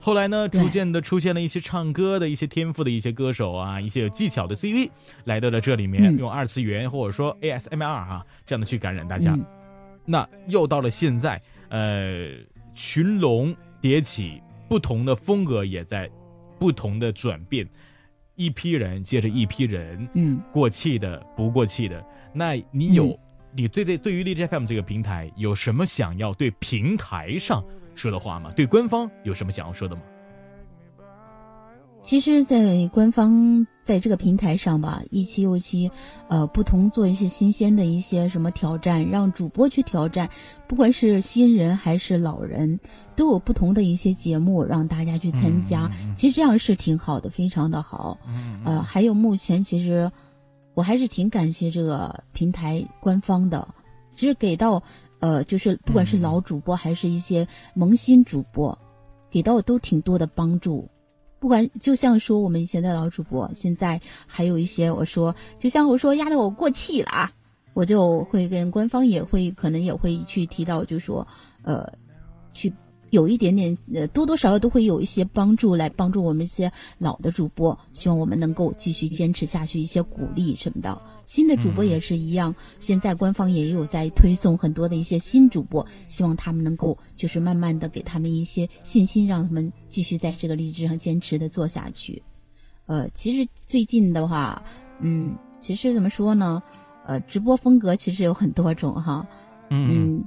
[0.00, 4.90] 后来呢，逐渐的出现了一些唱歌的一些天赋的一些歌手啊，一些有技巧的 CV
[5.26, 9.38] 来到了这里面，用二次元或者说 ASMR 哈这样的去感染大家。
[10.04, 12.30] 那又到了现在，呃，
[12.74, 16.10] 群龙迭起，不同的风格也在
[16.58, 17.68] 不同的转变。
[18.34, 22.04] 一批人接着一批人，嗯，过气的不过气的，
[22.34, 23.18] 那你有
[23.54, 27.64] 你对这对于荔枝 FM 这个平台有什么想要对平台上
[27.94, 28.50] 说的话吗？
[28.54, 30.02] 对官方有什么想要说的吗？
[32.02, 35.90] 其实，在官方在这个平台上吧，一期又一期，
[36.28, 40.28] 呃，不同做一些新鲜的一些什么挑战，让主播去挑战，
[40.68, 42.78] 不管是新人还是老人，
[43.16, 45.90] 都有不同的一些节目让大家去参加。
[46.14, 48.18] 其实这样是挺好的，非常的好。
[48.64, 50.12] 呃，还有目前其实
[50.74, 53.66] 我还是挺感谢这个平台官方的，
[54.12, 54.82] 其实给到
[55.18, 58.78] 呃，就是不管是老主播还是一些萌新主播，
[59.30, 60.86] 给到都挺多的帮助。
[61.38, 67.32] 不管就像说我们以前的老主播，现在还有一些我说，就像我说压得我过气了啊，
[67.72, 71.26] 我就会跟官方也会可能也会去提到，就说
[71.62, 71.90] 呃，
[72.52, 72.72] 去。
[73.10, 77.78] 有一点点，呃，多多少少都会有一些帮助，来帮助我们一些老的主播。
[77.92, 81.00] 希望我们能够继续坚持下去，一些鼓励什么的。
[81.24, 92.22] 新的主播也是一样，现在官方也有在推送很多的一些新主播，希望他们能够就是慢慢的给他们一些信心，让他们继续在这个励志上坚持的做下去。
[92.86, 94.62] 呃，其实最近的话，
[95.00, 96.62] 嗯，其实怎么说呢？
[97.06, 99.26] 呃，直播风格其实有很多种哈，
[99.70, 100.24] 嗯。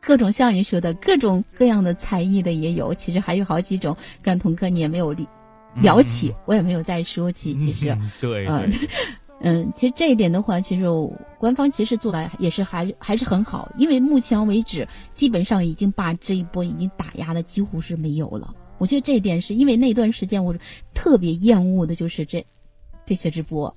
[0.00, 3.96] 各种像你说的各种各样的才艺的也有，其实还有好几种。
[4.22, 5.14] 跟童哥你也没有，
[5.82, 7.54] 聊起，我也没有再说起。
[7.54, 8.70] 其实，对，嗯
[9.40, 10.84] 嗯，其实这一点的话，其实
[11.38, 18.54] 官方其实做的也是还还是很好，因为目前为止，基本上已经把这一波已经打压的几乎是没有了。
[18.78, 20.54] 我觉得这一点是因为那段时间我
[20.94, 22.44] 特别厌恶的就是这
[23.04, 23.76] 这些直播。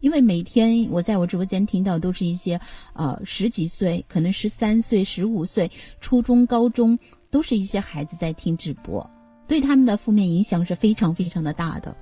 [0.00, 2.58] 因为每天我在我直播间听到都是一些，
[2.94, 5.70] 呃，十几岁，可能十三岁、十五岁，
[6.00, 6.98] 初中、高中，
[7.30, 9.08] 都是一些孩子在听直播，
[9.46, 11.94] 对他们的负面影响是非常非常的大的。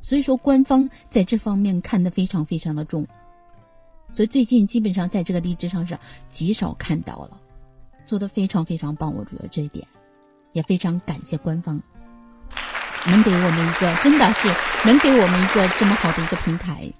[0.00, 3.06] 所以说，官方在这方面看得非常非常的重。
[4.12, 5.98] 所以最近基本上在这个励志上是
[6.30, 7.40] 极少看到了，
[8.04, 9.86] 做的非常非常棒，我觉得这一点，
[10.52, 11.80] 也非常感谢官方，
[13.06, 14.48] 能给我们一个真的是
[14.84, 16.92] 能给我们一个这么好的一个平台。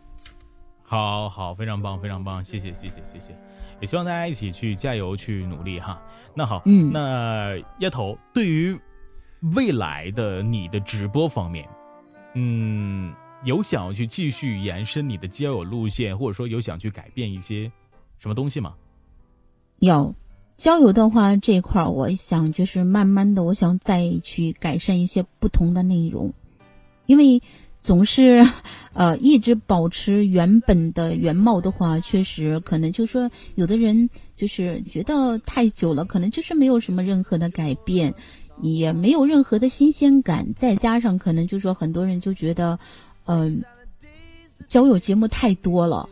[0.92, 3.34] 好好，非常棒，非常棒，谢谢，谢谢，谢谢，
[3.80, 5.98] 也希望大家一起去加油，去努力哈。
[6.34, 8.78] 那好，嗯，那丫头，对于
[9.56, 11.66] 未来的你的直播方面，
[12.34, 13.10] 嗯，
[13.42, 17.72] 有想要去继续延伸你的交友路线，或者说有想去改变一些
[18.18, 18.74] 什么东西吗？
[19.78, 20.14] 有
[20.58, 26.30] 交友的话，这一块我想就是慢慢的，我想再去改善一些不同的内容，
[27.06, 27.40] 因为。
[27.82, 28.46] 总是，
[28.92, 38.14] 呃，一直保持原本的原貌的话，确实可能就说有的人就是觉得太久了，可能就是没有什么任何的改变，
[38.60, 40.54] 也没有任何的新鲜感。
[40.54, 42.78] 再加上可能就说很多人就觉得，
[43.24, 43.64] 嗯，
[44.68, 46.08] 交友节目太多了，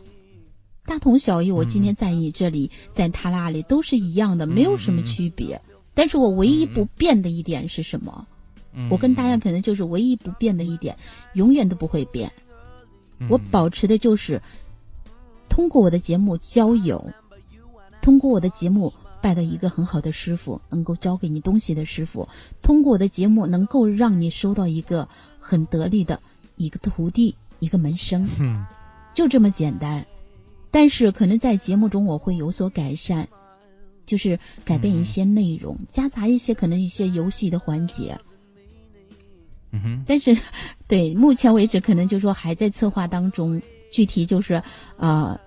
[0.85, 1.51] 大同小异。
[1.53, 5.61] 我今天在你这里，在他那里都是一样的，没有什么区别。
[5.93, 8.27] 但是我唯一不变的一点是什么？
[8.89, 10.95] 我跟大家可能就是唯一不变的一点，
[11.33, 12.31] 永远都不会变。
[13.29, 14.41] 我保持的就是
[15.49, 17.05] 通过我的节目交友，
[18.01, 18.91] 通过我的节目
[19.21, 22.27] 拜到一个很好的师傅，能够教给你东西的师傅，
[22.61, 25.07] 通过我的节目能够让你收到一个
[25.39, 26.19] 很得力的
[26.55, 28.27] 一个徒弟，一个门生，
[29.13, 30.03] 就这么简单。
[30.71, 33.27] 但是可能在节目中我会有所改善，
[34.05, 38.17] 就是改变一些内容，夹杂一些可能一些游戏的环节。
[39.71, 40.37] 嗯哼，但是，
[40.87, 43.61] 对目前为止，可能就是说还在策划当中。
[43.93, 44.53] 具体就是，
[44.95, 45.37] 呃，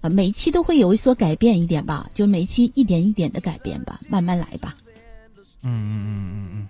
[0.00, 4.74] 啊，每期都会有所改变一点吧，就每期一点一点的改变吧，慢慢来吧。
[5.60, 6.68] 嗯嗯嗯嗯嗯，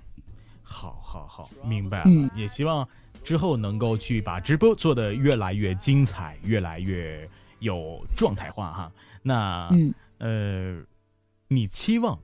[0.65, 2.11] 好，好，好，明白了。
[2.35, 2.85] 也希望
[3.23, 7.29] 之后能够去把直播做的越来越精彩，越来越
[7.61, 8.93] 有状态化哈。
[9.23, 10.85] 那嗯，呃，
[11.47, 12.19] 你期望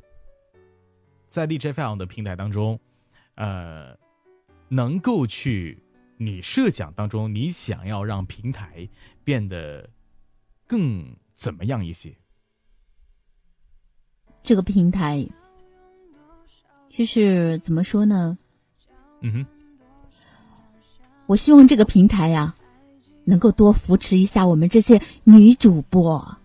[1.29, 2.77] 在 DJ f i 的平台当中，
[3.37, 3.97] 呃。
[4.69, 5.83] 能够去
[6.17, 8.89] 你设想当中，你想要让平台
[9.25, 9.89] 变得
[10.67, 12.15] 更怎么样一些？
[14.43, 15.27] 这个平台
[16.89, 18.39] 就是怎么说呢？
[19.21, 19.47] 嗯哼，
[21.27, 22.55] 我希望这个平台呀，
[23.25, 26.37] 能够多扶持一下我们这些女主播，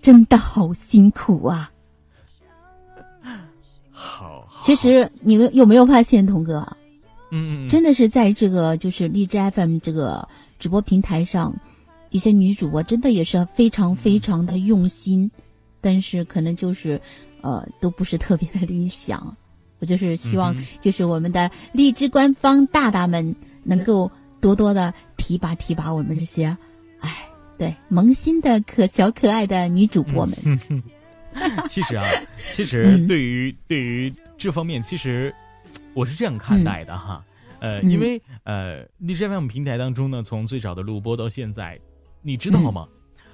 [0.00, 1.72] 真的好辛苦啊！
[3.90, 6.66] 好，其实你们有没有发现，童哥？
[7.34, 10.28] 嗯，真的是在这个就是荔枝 FM 这个
[10.58, 11.58] 直播平台上，
[12.10, 15.30] 一些女主播真的也是非常非常的用心，
[15.80, 17.00] 但是可能就是，
[17.40, 19.34] 呃，都不是特别的理想。
[19.78, 26.54] 我就是希望，就是我们的荔枝官方大大们能够多多的提拔提拔我们这些，
[27.00, 27.26] 哎，
[27.56, 30.36] 对萌新的可小可爱的女主播们。
[31.66, 32.04] 其实啊，
[32.52, 35.34] 其实对于对于这方面，其实。
[35.94, 37.22] 我是这样看待的哈，
[37.60, 41.78] 呃，因为呃，荔枝 FM 平台当中呢，从最早的录播到现在，
[42.22, 42.88] 你知道吗？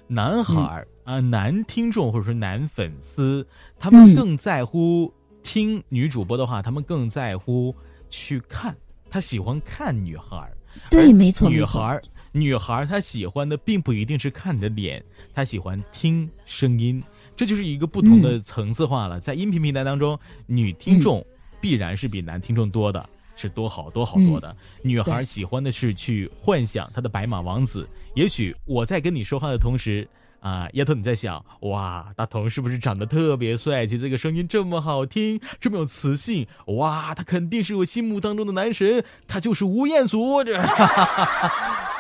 [0.09, 3.47] 男孩儿啊，男听众或者说男粉丝，
[3.79, 7.75] 他们更在乎听女主播的话，他们更在乎
[8.09, 8.77] 去看，
[9.09, 10.57] 他喜欢看女孩儿。
[10.91, 12.03] 对，没错，女孩儿，
[12.33, 15.03] 女孩儿她喜欢的并不一定是看你的脸，
[15.33, 17.03] 她喜欢听声音，
[17.37, 19.21] 这就是一个不同的层次化了。
[19.21, 21.25] 在音频平台当中，女听众。
[21.61, 24.55] 必然是比男听众多的，是多好多好多的。
[24.83, 27.89] 女孩喜欢的是去幻想她的白马王子。
[28.15, 30.09] 也许我在跟你说话的同时，
[30.41, 33.99] 啊，丫头你在想，哇，大同是不是长得特别帅气？
[33.99, 40.53] 这个声音这么好听，这么有磁性，哇，他肯定是我心目当中的男神，他就是吴彦祖，这，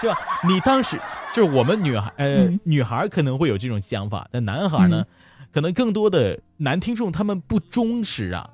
[0.01, 0.17] 是吧？
[0.47, 1.01] 你当时
[1.33, 5.05] 就是我们女孩，呃，女孩可能会有这种想法，但男孩呢，
[5.53, 8.49] 可能更多的男听众他们不忠实啊。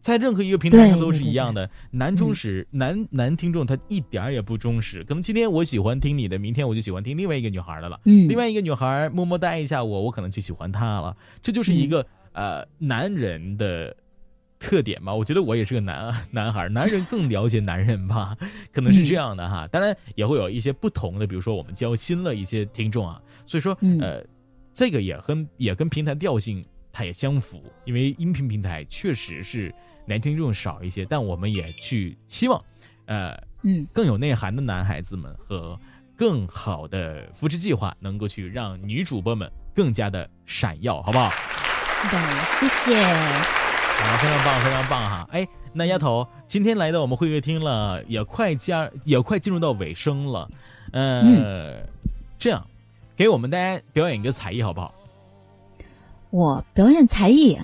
[0.00, 5.04] 在任何一个平台上都是一样的，男忠实男男听众他一点儿也不忠实。
[5.04, 8.00] 可能今天我喜欢听你的，明天我就喜欢听另外一个女孩的了。
[8.04, 11.16] 嗯，另外一个女孩么么哒一下我，我可能就喜欢她了。
[11.42, 13.94] 这就是一个呃男人的
[14.58, 15.14] 特点吧。
[15.14, 18.36] 我觉得我也是个男 男孩，男人更了解男人吧，
[18.72, 19.66] 可能是这样的哈。
[19.68, 24.24] 当然也会有一些不同的，比如说我们交心了一些听众啊，所以说呃，
[24.72, 29.72] 这个也跟也跟平台调性它也相符，因为音频平台确实是
[30.10, 32.60] 男听众少一些，但我们也去期望，
[33.06, 33.30] 呃，
[33.62, 35.78] 嗯，更有内涵的男孩子们和
[36.16, 41.30] 更好的扶持计划，能够去让女主播们更加的闪耀，好不好？
[42.10, 43.00] 对，谢谢。
[43.00, 45.28] 啊，非常棒，非常棒哈！
[45.30, 50.50] 哎，那丫头今天来到我们会客厅了，也快加，也快进入到尾声了。
[50.92, 51.82] 呃，
[52.38, 52.66] 这样，
[53.14, 54.94] 给我们大家表演一个才艺好不好？
[56.30, 57.58] 我表演才艺，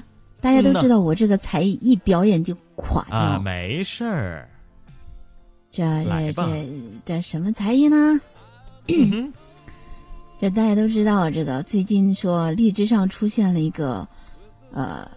[0.47, 3.17] 大家都知道我这个才艺一表演就垮掉。
[3.19, 4.49] 啊，没事儿。
[5.73, 6.67] 这这这
[7.05, 8.21] 这什么才艺呢？
[10.41, 14.07] 这大家都知道，这个最近说荔枝上出现了一个。
[14.73, 15.11] 呃，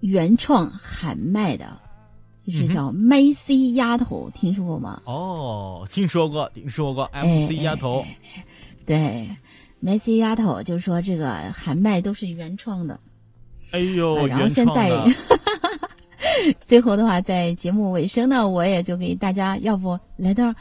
[0.00, 1.78] 原创喊麦的，
[2.46, 5.02] 就是叫麦 C 丫头，听说过吗？
[5.04, 8.02] 哦，听说过，听说过 MC 丫头。
[8.86, 9.28] 对
[9.80, 12.98] 麦 C 丫头就是说这个喊麦都是原创的。
[13.72, 14.90] 哎呦，然后现在，
[16.62, 20.54] 最后的话，在节目尾声呢，我也就给大家，要不来段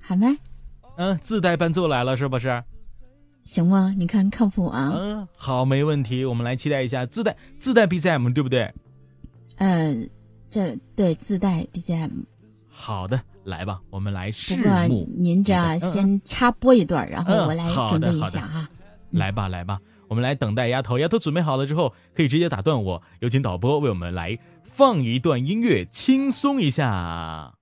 [0.00, 0.36] 喊麦？
[0.96, 2.62] 嗯，自带伴奏来了，是不是？
[3.44, 3.94] 行吗？
[3.98, 4.92] 你看靠谱啊？
[4.94, 6.24] 嗯，好，没问题。
[6.24, 8.72] 我们来期待一下自带自带 BGM，对不对？
[9.56, 10.08] 嗯，
[10.48, 12.10] 这对自带 BGM。
[12.68, 14.56] 好的，来吧，我们来试。
[14.56, 18.68] 不过您这先插播一段，然后我来准备一下哈。
[19.10, 19.78] 来吧，来吧，
[20.14, 20.96] 我们来等待丫头。
[21.00, 23.02] 丫头准备好了之后，可以直接打断我。
[23.18, 27.52] 有请导播为我们来放一段音乐，轻松一下。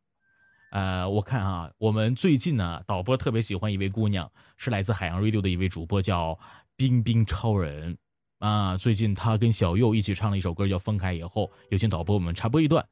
[0.70, 6.38] 呃，我看啊，我们最近呢，导播特别喜欢一位姑娘，是来自海洋 radio 的一位主播，叫
[6.76, 7.96] 冰冰超人
[8.38, 8.76] 啊。
[8.76, 11.46] 最近她跟小右一起唱了一首歌，叫《分开以后》。
[11.70, 12.84] 有请导播，我们插播一段。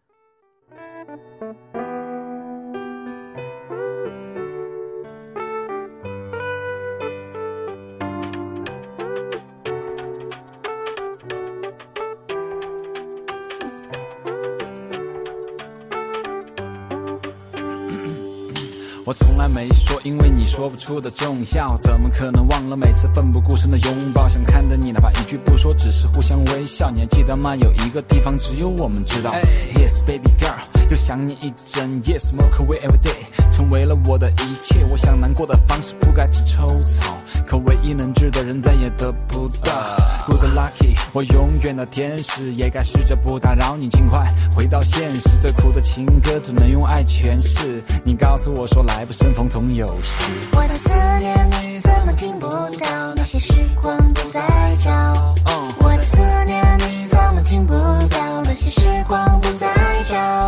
[19.11, 24.29] 我从来没说，因为你说不出的重要，怎么可能忘了每次奋不顾身的拥抱？
[24.29, 26.93] 想看着你，哪怕一句不说，只是互相微笑。
[26.93, 27.57] 你还记得吗？
[27.57, 29.35] 有一个地方只有我们知道。
[29.75, 30.55] Yes, baby girl，
[30.91, 34.85] 又想你一整夜，smoke away every day，成为了我的一切。
[34.91, 37.17] 我想难过的方式不该只抽草，
[37.47, 39.97] 可唯一能治的人再也得不到。
[40.27, 45.39] Good lucky，我永远的天使，也该试着不打扰你，尽快回到现实。
[45.41, 47.83] 最苦的情歌只能用爱诠释。
[48.05, 48.91] 你告诉我说来。
[49.01, 50.31] 来不生逢总有时。
[50.53, 53.15] 我的思念你怎么听不到？
[53.17, 54.43] 那些时光不再
[54.85, 55.35] 找。
[55.79, 58.43] 我的思念你怎么听不到？
[58.45, 59.67] 那些时光不再
[60.07, 60.40] 找。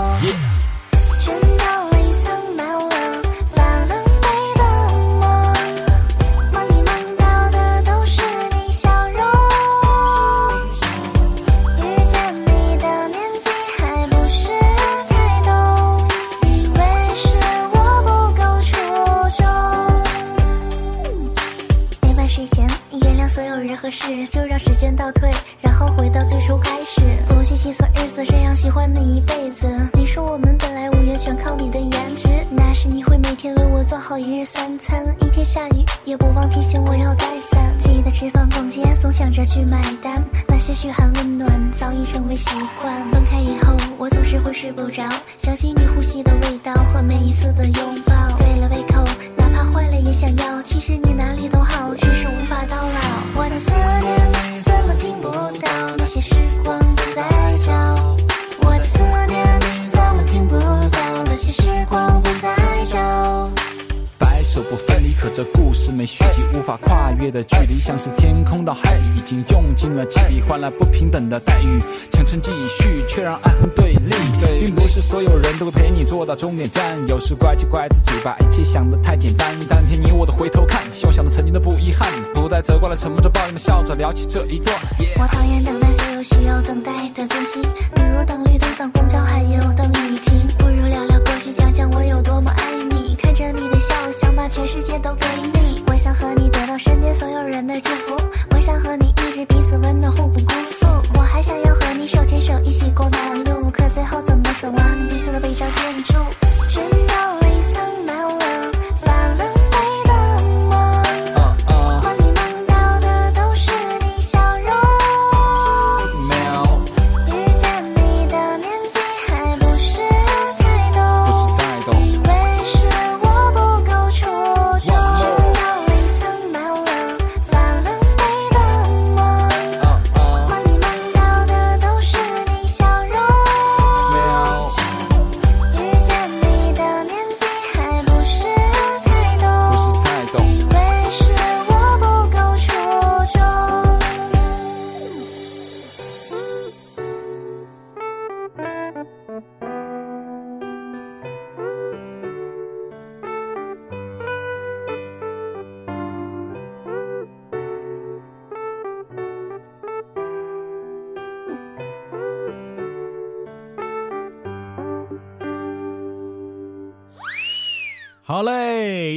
[106.01, 106.42] 都被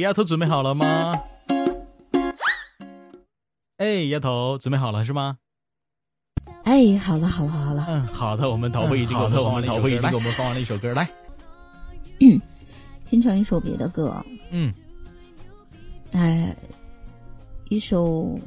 [0.06, 1.20] 丫头准备好了吗？
[3.78, 5.38] 哎，丫头准备好了是吗？
[6.62, 7.84] 哎，好了，好了，好了。
[7.88, 11.10] 嗯，好的，我们导播已经给我们放完了一首歌，来，给我们放完了一首歌，来。
[12.20, 12.40] 嗯，
[13.02, 14.24] 新唱一首别的歌。
[14.50, 14.72] 嗯。
[16.12, 16.54] 哎，
[17.68, 18.38] 一首，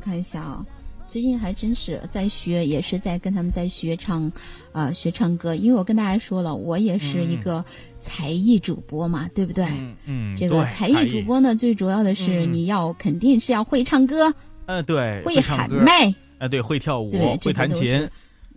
[0.00, 0.64] 看一下啊。
[1.10, 4.30] 最近还真是在学，也是在跟他们在学唱，
[4.70, 5.56] 啊，学唱歌。
[5.56, 7.64] 因为我跟大家说了，我也是一个
[7.98, 9.66] 才艺主播嘛，对不对？
[10.04, 14.32] 嗯，这个才艺主播呢，最主要的是你要肯定是要会唱歌，
[14.66, 17.10] 呃，对，会喊麦，哎，对，会跳舞，
[17.42, 18.08] 会弹琴，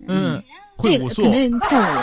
[0.08, 0.40] 嗯，
[0.76, 1.98] 会武术，肯定跳舞，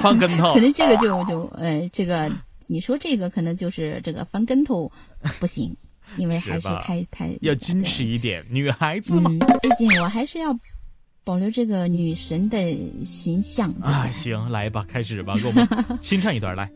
[0.00, 2.28] 翻跟头， 可能这个就就，呃，这个
[2.66, 4.90] 你说这个可能就是这个翻跟头
[5.38, 5.72] 不行。
[6.16, 9.30] 因为还是太太要矜持一点，女孩子嘛。
[9.62, 10.56] 毕竟我还是要
[11.24, 14.10] 保留这个女神的形象啊。
[14.10, 15.66] 行，来吧，开始吧，给我们
[16.00, 16.70] 清唱一段来。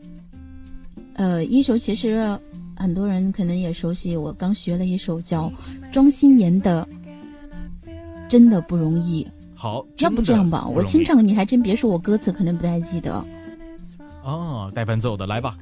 [1.13, 2.39] 呃，一首其实
[2.75, 5.51] 很多人可能也熟悉，我刚学了一首叫
[5.91, 6.87] 庄心妍的
[8.29, 9.23] 《真的不容易》。
[9.53, 13.25] 好，要不这样吧，我清唱，你还真别说，我歌词可能不太记得。
[14.23, 15.57] 哦，带伴奏的，来吧。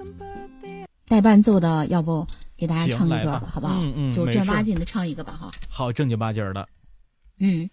[1.07, 2.25] 带伴奏的，要不？
[2.57, 3.79] 给大家唱一段吧，好不好？
[3.83, 5.51] 嗯嗯，就正儿八经的唱一个吧，哈。
[5.69, 6.67] 好，正经八经的。
[7.37, 7.69] 嗯。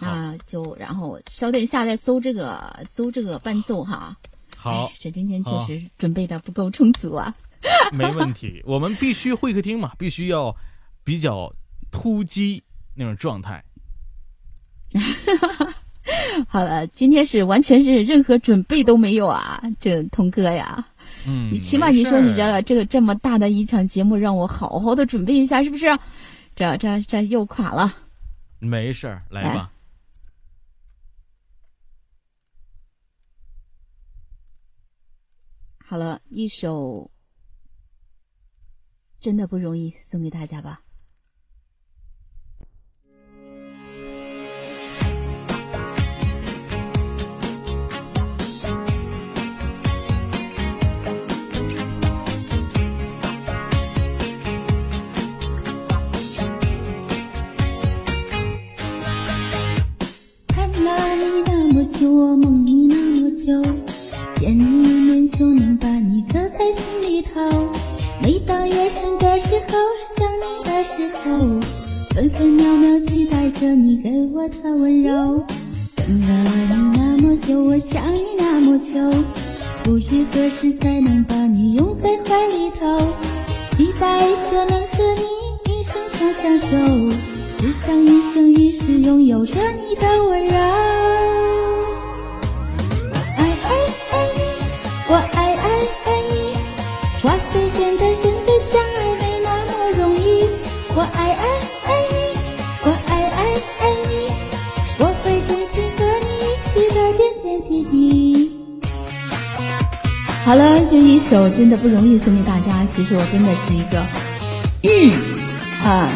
[0.00, 4.16] 那就然后稍等一下，再搜这个搜这个伴奏哈。
[4.56, 4.90] 好。
[4.98, 7.34] 这今天确实准备的不够充足啊。
[7.92, 10.56] 没问题，我们必须会客厅嘛，必须要
[11.04, 11.54] 比较
[11.90, 12.64] 突击
[12.94, 13.62] 那种状态。
[16.48, 20.82] 好了，今天是完全是任何准备都没有啊，这童哥呀。
[21.26, 25.86] 嗯，你起码你说你这这个这么大的一场节目，让我好好的准备一下，是不是？
[26.54, 27.94] 这这这又垮了。
[28.58, 29.70] 没事儿，来吧。
[35.84, 37.10] 好了一首，
[39.20, 40.80] 真的不容易，送给大家吧。
[62.04, 63.62] 我梦你那么久，
[64.34, 67.40] 见你一面就能把你刻在心里头。
[68.22, 69.78] 每当夜深的时候，
[70.16, 71.60] 想你的时候，
[72.14, 75.42] 分分秒秒期待着你给我的温柔。
[75.94, 78.98] 等了你那么久，我想你那么久，
[79.82, 82.98] 不知何时才能把你拥在怀里头。
[83.76, 84.20] 期待
[84.50, 86.66] 着能和你一生长相守，
[87.58, 90.95] 只想一生一世拥有着你的温柔。
[101.14, 101.44] 爱爱
[101.84, 102.16] 爱你，
[102.82, 103.42] 我爱爱
[103.80, 104.10] 爱你，
[104.98, 107.92] 我会珍惜和你一起的点点滴滴。
[110.44, 112.84] 好了，这一首真的不容易，送给大家。
[112.84, 114.06] 其实我真的是一个，
[114.82, 115.12] 嗯
[115.82, 116.08] 啊，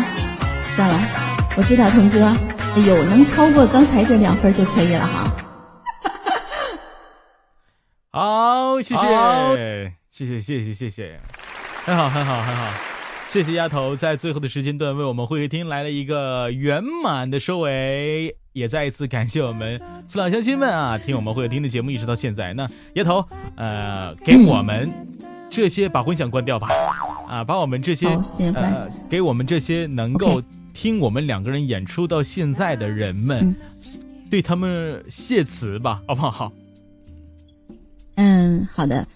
[0.76, 1.00] 算了，
[1.56, 2.32] 我知道童哥
[2.86, 5.36] 有能超过刚才这两分就可以了哈。
[8.12, 11.20] 好，谢谢，谢谢，谢谢，谢谢，
[11.84, 12.64] 很好，很好，很好，
[13.30, 22.52] 谢谢丫头在最后的时间段为我们会客厅来了一个圆满的收尾，也再一次感谢我们父老乡亲们啊，听我们会客厅的节目一直到现在。
[22.52, 23.24] 那丫头，
[23.54, 24.90] 呃，给我们
[25.48, 26.70] 这些把混响关掉吧，
[27.28, 28.08] 啊，把我们这些
[28.52, 30.42] 呃，给我们这些能够
[30.74, 33.54] 听我们两个人演出到现在的人们，
[34.28, 36.52] 对他们谢词吧，好不好？
[38.16, 39.06] 嗯，好的，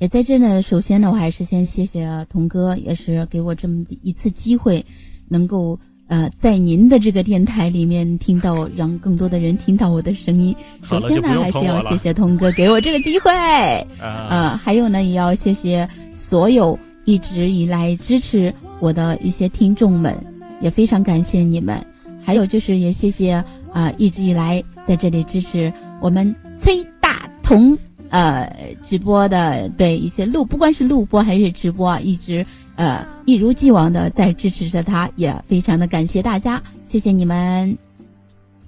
[0.00, 0.62] 也在这呢。
[0.62, 4.82] 首先呢，我还是先谢谢童哥，也是给我这么一次机会，
[5.28, 5.78] 能够
[6.08, 10.56] 呃在您的这个电台里面听到，让更多的人听到我的声音。
[10.82, 13.30] 首先呢，还是要谢谢童哥给我这个机会。
[14.00, 20.16] 呃，还有呢，也要谢谢所有一直以来支持我的一些听众们，
[20.62, 21.78] 也非常感谢你们。
[22.24, 23.32] 还有就是也谢谢
[23.70, 25.70] 啊，一直以来在这里支持
[26.00, 27.76] 我们崔大同。
[28.10, 32.44] 呃，直播的对一些录，不管是录播还是直播，一直
[32.74, 37.76] 呃一如既往的在支持着他，也非常的感谢大家，谢谢你们。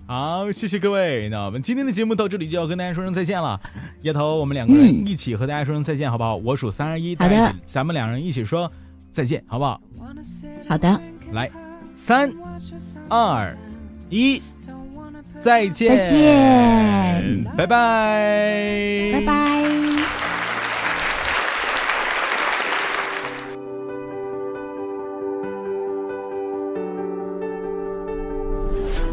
[0.06, 1.28] 好，谢谢各位。
[1.28, 3.60] 那我们今天的节目到这里就要跟大家说声再见了。
[4.02, 6.36] 丫头，我们两个人一起和大家说声再见，好不好？
[6.36, 8.70] 我数三二一，好的，咱们两人一起说
[9.10, 9.80] 再见，好不好？
[10.68, 11.00] 好的，
[11.32, 11.50] 来，
[11.94, 12.30] 三
[13.08, 13.56] 二
[14.10, 14.40] 一。
[15.42, 19.32] 再见，再见，拜拜，拜拜。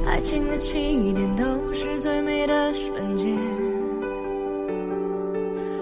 [0.05, 3.35] 爱情的起点都是最美的瞬间。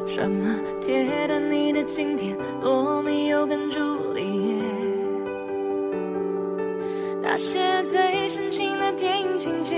[0.06, 4.57] 什么贴的你的今天，罗密欧跟茱丽叶。
[7.30, 9.76] 那些最深情的电影情节，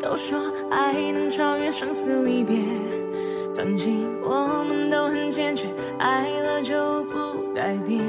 [0.00, 0.38] 都说
[0.70, 2.56] 爱能超越生死离别。
[3.52, 5.66] 曾经我们都很坚决，
[5.98, 8.00] 爱了就不改变。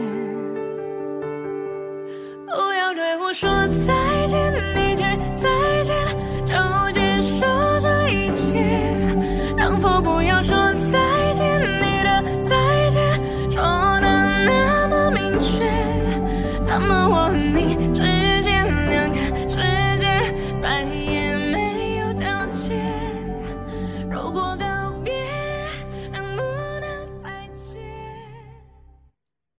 [2.45, 3.49] 不要对我说
[3.87, 3.95] 再